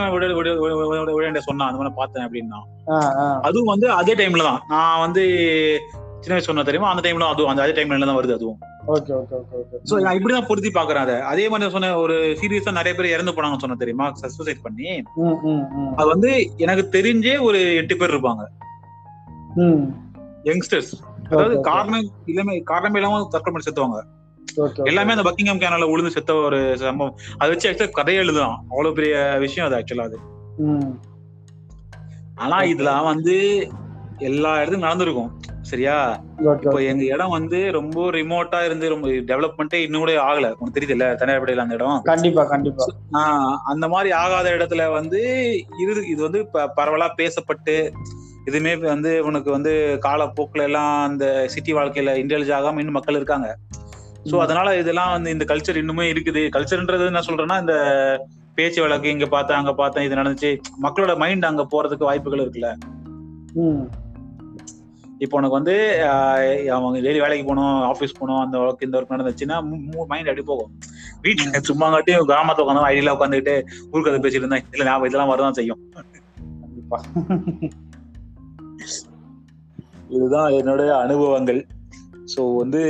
சொன்னான் 1.40 1.68
அந்த 1.68 1.80
மாதிரி 1.80 1.96
பார்த்தேன் 1.96 2.26
அப்படின்னா 2.28 2.60
அதுவும் 3.42 3.66
வந்து 3.66 3.92
அதே 3.92 4.16
டைம்ல 4.16 4.44
தான் 4.44 4.62
நான் 4.68 5.00
வந்து 5.00 5.24
சின்ன 6.26 6.36
வயசு 6.36 6.50
சொன்ன 6.50 6.66
தெரியுமா? 6.68 6.90
அந்த 6.92 7.02
டைம்ல 7.06 7.26
அதுவும் 7.34 7.52
அந்த 7.52 7.62
அதே 7.64 7.74
டைம்ல 7.78 8.08
தான் 8.10 8.20
வருது 8.20 8.36
அதுவும். 8.38 8.60
Okay 8.94 9.12
okay 9.20 9.36
okay 9.40 9.56
okay 9.62 9.78
so 9.90 10.00
நான் 10.06 10.18
இப்படிதான் 10.18 10.48
பொருத்தி 10.50 10.70
பாக்குறேன் 10.78 11.04
அதை. 11.06 11.16
அதே 11.32 11.46
மாதிரி 11.52 11.74
சொன்ன 11.76 11.92
ஒரு 12.04 12.16
சீரியஸா 12.42 12.72
நிறைய 12.80 12.94
பேர் 12.98 13.14
இறந்து 13.16 13.34
போனாங்கன்னு 13.38 13.64
சொன்ன 13.66 13.78
தெரியுமா? 13.84 14.08
சூசைட் 14.38 14.66
பண்ணி. 14.66 14.90
அது 16.00 16.08
வந்து 16.14 16.32
எனக்கு 16.66 16.86
தெரிஞ்சே 16.98 17.36
ஒரு 17.48 17.62
எட்டு 17.82 17.98
பேர் 18.02 18.14
இருப்பாங்க. 18.16 18.44
யங்ஸ்டர்ஸ் 20.50 20.94
அதாவது 21.30 21.56
காரணம் 21.70 22.04
இல்லாம 22.32 22.58
காரணமே 22.72 23.00
இல்லாம 23.00 23.22
தற்கொலை 23.36 23.54
பண்ணி 23.54 23.68
செத்துவாங்க. 23.68 24.02
எல்லாமே 24.90 25.14
அந்த 25.16 25.26
பக்கிங்ஹாம் 25.28 25.62
கேனல்ல 25.64 25.88
உழுந்து 25.94 26.16
செத்த 26.16 26.34
ஒரு 26.48 26.60
சம்பவம். 26.84 27.16
அதை 27.40 27.48
வச்சு 27.52 27.70
ஆக்சுவலா 27.70 27.96
கதையை 28.00 28.20
எழுதலாம் 28.24 28.58
அவ்வளவு 28.72 28.98
பெரிய 29.00 29.16
விஷயம் 29.46 29.68
அது 29.68 29.78
ஆக்சுவலா 29.80 30.08
அது. 30.10 30.20
ஆனா 32.44 32.60
இதுல 32.74 32.92
வந்து 33.12 33.36
எல்லா 34.30 34.52
இடத்துக்கும் 34.60 34.88
நடந்திருக்கும். 34.88 35.32
சரியா? 35.66 36.22
இப்போ 36.40 36.84
எங்க 36.84 37.04
இடம் 37.04 37.30
வந்து 37.30 37.72
ரொம்ப 37.72 38.10
ரிமோட்டா 38.10 38.66
இருந்து 38.66 38.90
ரொம்ப 38.90 39.08
டெவலப்மெண்ட்டே 39.08 39.74
இன்னும் 39.74 40.00
கூட 40.00 40.24
ஆகல. 40.24 40.54
உனக்கு 40.58 40.80
தெரியுதுல்ல 40.80 41.08
தனியார்படையில 41.16 41.56
அந்த 41.56 41.74
இடம்? 41.74 42.02
கண்டிப்பா 42.02 42.44
கண்டிப்பா. 42.44 42.86
ஆஹ் 43.12 43.58
அந்த 43.64 43.88
மாதிரி 43.88 44.12
ஆகாத 44.12 44.50
இடத்துல 44.50 44.92
வந்து 44.92 45.22
இது 45.80 46.08
இது 46.08 46.22
வந்து 46.22 46.50
பரவலா 46.54 47.10
பேசப்பட்டு 47.18 47.92
இதுமே 48.46 48.80
வந்து 48.80 49.26
உனக்கு 49.26 49.52
வந்து 49.52 50.00
காலப்போக்குல 50.06 50.64
எல்லாம் 50.64 51.04
அந்த 51.04 51.48
சிட்டி 51.48 51.74
வாழ்க்கையில 51.74 52.12
இன்டெலிஜ் 52.16 52.52
ஆகாம 52.52 52.80
இன்னும் 52.80 52.92
மக்கள் 52.92 53.16
இருக்காங்க. 53.16 53.56
சோ 54.24 54.38
அதனால 54.40 54.78
இதெல்லாம் 54.78 55.12
வந்து 55.12 55.32
இந்த 55.32 55.46
கல்ச்சர் 55.48 55.82
இன்னுமே 55.82 56.06
இருக்குது. 56.14 56.50
கல்ச்சர்ன்றது 56.56 57.06
என்ன 57.06 57.20
சொல்றேன்னா 57.20 57.60
இந்த 57.60 57.76
பேச்சு 58.56 58.82
வழக்கு 58.82 59.10
இங்க 59.10 59.26
பார்த்தேன் 59.26 59.58
அங்க 59.58 59.74
பார்த்தேன் 59.74 60.04
இது 60.04 60.16
நடந்துச்சு. 60.16 60.52
மக்களோட 60.84 61.18
மைண்ட் 61.18 61.46
அங்க 61.46 61.68
போறதுக்கு 61.72 62.04
வாய்ப்புகள் 62.04 62.40
இருக்குல்ல. 62.40 62.70
இப்போ 65.18 65.38
உனக்கு 65.38 65.56
வந்து 65.56 65.76
அவங்க 66.72 66.98
டெய்லி 67.00 67.20
வேலைக்கு 67.20 67.48
போகணும் 67.48 67.82
ஆஃபீஸ் 67.92 68.18
போகணும் 68.20 68.44
அந்த 68.44 68.58
ஒர்க் 68.58 68.84
இந்த 68.84 69.02
ஒர்க் 69.02 69.14
நடந்துச்சுன்னா 69.14 69.56
மைண்ட் 70.08 70.30
அப்படி 70.30 70.42
போகும். 70.42 70.72
வீட்டுல 71.24 71.60
சும்மா 71.60 71.90
காட்டியும் 71.90 72.28
கிராமத்துல 72.28 72.66
உட்காந்து 72.66 72.90
ஐடியில 72.92 73.14
உட்காந்துட்டு 73.16 73.54
ஊர்க்கதை 73.94 74.20
பேசிட்டு 74.20 74.42
இருந்தா 74.42 74.58
இல்ல 74.72 74.84
ஞாபகம் 74.84 75.08
இதெல்லாம் 75.08 75.30
வரதான் 75.30 75.58
செய்யும். 75.60 75.80
கண்டிப்பா. 76.60 77.02
இதுதான் 80.10 80.52
என்னுடைய 80.52 80.98
அனுபவங்கள். 80.98 81.68
சோ 82.36 82.56
வந்து 82.56 82.82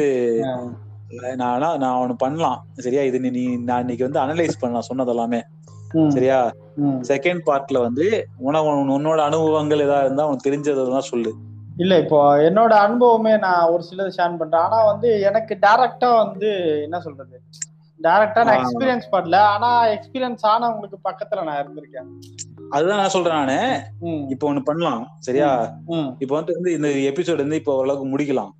நான் 1.36 1.78
நான் 1.78 2.10
ஒண்ணு 2.10 2.14
பண்ணலாம். 2.18 2.66
சரியா? 2.74 3.02
இது 3.02 3.20
நீ 3.20 3.44
நான் 3.70 3.80
இன்னைக்கு 3.80 4.10
வந்து 4.10 4.24
அனலைஸ் 4.24 4.60
பண்ணலாம் 4.60 4.88
சொன்னது 4.90 5.10
எல்லாமே. 5.10 5.42
சரியா. 6.10 6.40
செகண்ட் 6.82 7.42
பார்ட்ல 7.46 7.80
வந்து 7.80 8.28
உனக்கு 8.38 8.70
உன்னோட 9.00 9.18
அனுபவங்கள் 9.18 9.80
ஏதாவது 9.80 10.06
இருந்தா 10.06 10.28
உனக்கு 10.28 10.50
தெரிஞ்சதான் 10.52 11.00
சொல்லு. 11.00 11.34
இல்ல 11.84 11.94
இப்போ 12.00 12.20
என்னோட 12.50 12.74
அனுபவமே 12.88 13.32
நான் 13.38 13.70
ஒரு 13.74 13.84
சிலது 13.90 14.12
ஷேர் 14.18 14.38
பண்றேன். 14.42 14.62
ஆனா 14.62 14.78
வந்து 14.86 15.10
எனக்கு 15.30 15.54
டைரக்டா 15.66 16.10
வந்து 16.24 16.50
என்ன 16.84 17.00
சொல்றது? 17.00 17.36
டைரக்டா 18.00 18.42
நான். 18.46 18.58
எக்ஸ்பீரியன்ஸ் 18.60 19.08
பண்ணல. 19.12 19.38
ஆனா 19.54 19.70
எக்ஸ்பீரியன்ஸ் 19.86 20.44
ஆனவங்களுக்கு 20.54 20.98
பக்கத்துல 21.10 21.44
நான் 21.48 21.62
இருந்திருக்கேன். 21.62 22.10
அதுதான் 22.70 23.00
நான் 23.02 23.14
சொல்றேன் 23.16 23.40
நானு. 23.42 23.58
இப்போ 24.34 24.46
ஒண்ணு 24.52 24.62
பண்ணலாம். 24.70 25.04
சரியா? 25.28 25.50
இப்போ 26.24 26.34
வந்து 26.36 26.56
வந்து 26.58 26.72
இந்த 26.78 26.90
எபிசோட் 27.12 27.44
வந்து 27.46 27.60
இப்போ 27.62 27.76
ஓரளவுக்கு 27.82 28.08
முடிக்கலாம். 28.14 28.54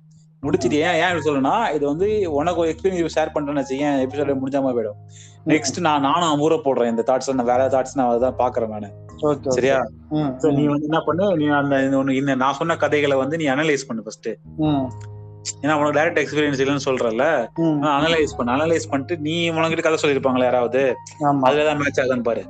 முடிச்சிட்டு 0.46 0.78
ஏன் 0.82 0.98
ஏன் 1.02 1.24
சொல்லணும்னா 1.24 1.56
இது 1.74 1.84
வந்து 1.86 2.06
உனக்கு 2.34 2.68
எக்ஸ்பீரியன்ஸ் 2.72 3.16
ஷேர் 3.16 3.34
பண்றேன்னு 3.34 3.62
வச்சுக்கேன் 3.62 4.02
எபிசோட 4.04 4.34
முடிஞ்சாம 4.40 4.72
போயிடும். 4.72 4.98
நெக்ஸ்ட் 5.46 5.78
நான் 5.84 6.04
நானும் 6.06 6.42
ஊற 6.44 6.54
போடுறேன் 6.62 6.92
இந்த 6.92 7.04
தாட்ஸ் 7.08 7.30
நான் 7.32 7.50
வேற 7.50 7.64
தாட்ஸ் 7.74 7.96
நான் 7.98 8.10
அதான் 8.12 8.38
பாக்குறேன் 8.38 8.72
நானு. 8.74 8.88
சரியா? 9.56 9.76
நீ 10.56 10.64
வந்து 10.66 10.88
என்ன 10.88 11.00
பண்ணு 11.04 11.26
நீ 11.36 11.46
அந்த 11.58 11.76
இந்த 11.82 11.96
ஒண்ணு 11.96 12.16
இந்த 12.16 12.34
நான் 12.36 12.58
சொன்ன 12.58 12.76
கதைகளை 12.76 13.16
வந்து 13.16 13.36
நீ 13.36 13.46
அனலைஸ் 13.54 13.88
பண்ணு 13.88 14.04
ஃபர்ஸ்ட் 14.04 14.30
ஏன்னா 15.62 15.74
உனக்கு 15.74 15.96
டைரக்ட் 15.98 16.20
எக்ஸ்பீரியன்ஸ் 16.22 16.60
இல்லைன்னு 16.62 16.86
சொல்றல 16.86 17.24
அனலைஸ் 17.92 18.36
பண்ணு 18.36 18.54
அனலைஸ் 18.54 18.90
பண்ணிட்டு 18.90 19.16
நீ 19.20 19.34
உனக்கிட்ட 19.50 19.82
கதை 19.82 19.98
சொல்லியிருப்பாங்களா 20.02 20.48
யாராவது? 20.48 20.82
ஆமா. 21.24 21.42
அதுலதான் 21.48 21.80
மேட்ச் 21.82 22.00
ஆகுதுன்னு 22.00 22.22
பாரு. 22.22 22.42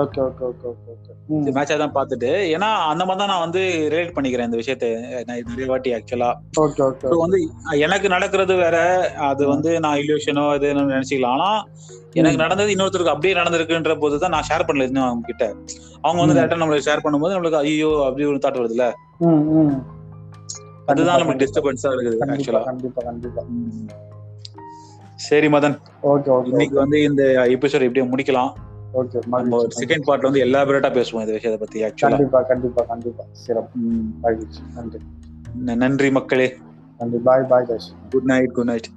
Okay 0.00 0.20
okay 0.28 0.44
okay 0.46 0.66
okay 0.70 0.88
okay 0.92 1.52
match 1.56 1.72
தான் 1.82 1.94
பார்த்துட்டு. 1.96 2.30
ஏன்னா 2.54 2.68
அந்த 2.92 3.02
மாதிரி 3.06 3.20
தான் 3.20 3.30
நான் 3.32 3.44
வந்து 3.44 3.60
ரிலேட் 3.92 4.14
பண்ணிக்கிறேன் 4.16 4.48
இந்த 4.48 4.58
விஷயத்தை. 4.60 4.88
நிறைய 5.50 5.66
வாட்டி 5.72 5.90
ஆக்சுவலா 5.96 6.30
ஓகே 6.62 6.82
ஓகே 6.86 7.04
இப்போ 7.08 7.18
வந்து 7.24 7.38
எனக்கு 7.86 8.08
நடக்கிறது 8.14 8.54
வேற 8.62 8.78
அது 9.28 9.42
வந்து 9.52 9.72
நான் 9.84 10.00
இல்யூஷனோ 10.02 10.44
இது 10.58 10.72
நினைச்சுக்கலாம். 10.78 11.36
ஆனா 11.38 11.50
எனக்கு 12.20 12.42
நடந்தது 12.44 12.72
இன்னொருத்தருக்கு 12.74 13.14
அப்படியே 13.14 13.34
நடந்திருக்குன்ற 13.40 13.94
போது 14.02 14.18
தான் 14.24 14.34
நான் 14.36 14.48
ஷேர் 14.50 14.66
பண்ணல 14.70 14.88
இன்னும் 14.90 15.06
அவங்க 15.08 15.24
கிட்ட 15.30 15.44
அவங்க 16.04 16.18
வந்து. 16.22 16.36
டேரக்டா 16.38 16.60
நம்மளுக்கு 16.62 16.88
ஷேர் 16.88 17.04
பண்ணும்போது 17.06 17.34
நம்மளுக்கு 17.36 17.60
ஐயோ 17.62 17.92
அப்படி 18.08 18.28
ஒரு 18.32 18.42
தாட் 18.44 18.60
வருதுல்ல. 18.62 18.86
அதுதான் 20.90 21.18
நமக்கு 21.20 21.32
கண்டிப்பா, 21.32 21.44
டிஸ்டர்பன்ஸா 21.44 21.90
இருக்குது 21.94 22.18
கண்டிப்பா 22.20 22.40
ஆக்சுவலா 22.40 22.64
கண்டிப்பா 22.70 23.02
கண்டிப்பா. 23.08 23.42
சரி 25.26 25.48
மதன். 25.54 25.76
ஓகே 26.12 26.30
ஓகே 26.36 26.50
இன்னைக்கு 26.52 26.76
வந்து 26.84 26.98
இந்த 27.08 27.24
எபிசோட் 27.56 27.88
எப்படியும் 27.88 28.12
முடிக்கலாம். 28.14 28.52
நம்ம. 28.94 29.60
செகண்ட் 29.80 30.06
பார்ட்ல 30.06 30.28
வந்து 30.28 30.44
எலாபரேட்டா 30.44 30.90
பேசுவோம் 30.96 31.22
இந்த 31.24 31.32
விஷயத்தை 31.32 31.56
பத்தி 31.56 31.82
ஆக்சுவலா 31.82 32.10
கண்டிப்பா 32.10 32.42
கண்டிப்பா 32.42 32.84
கண்டிப்பா. 32.84 33.24
சிறப்பு. 33.32 33.78
நன்றி. 34.74 35.00
நன்றி 35.76 36.10
மக்களே. 36.10 36.48
நன்றி. 36.98 37.18
Bye 37.18 37.46
bye 37.48 37.66
good 38.10 38.24
night 38.24 38.52
good 38.52 38.66
night 38.66 38.88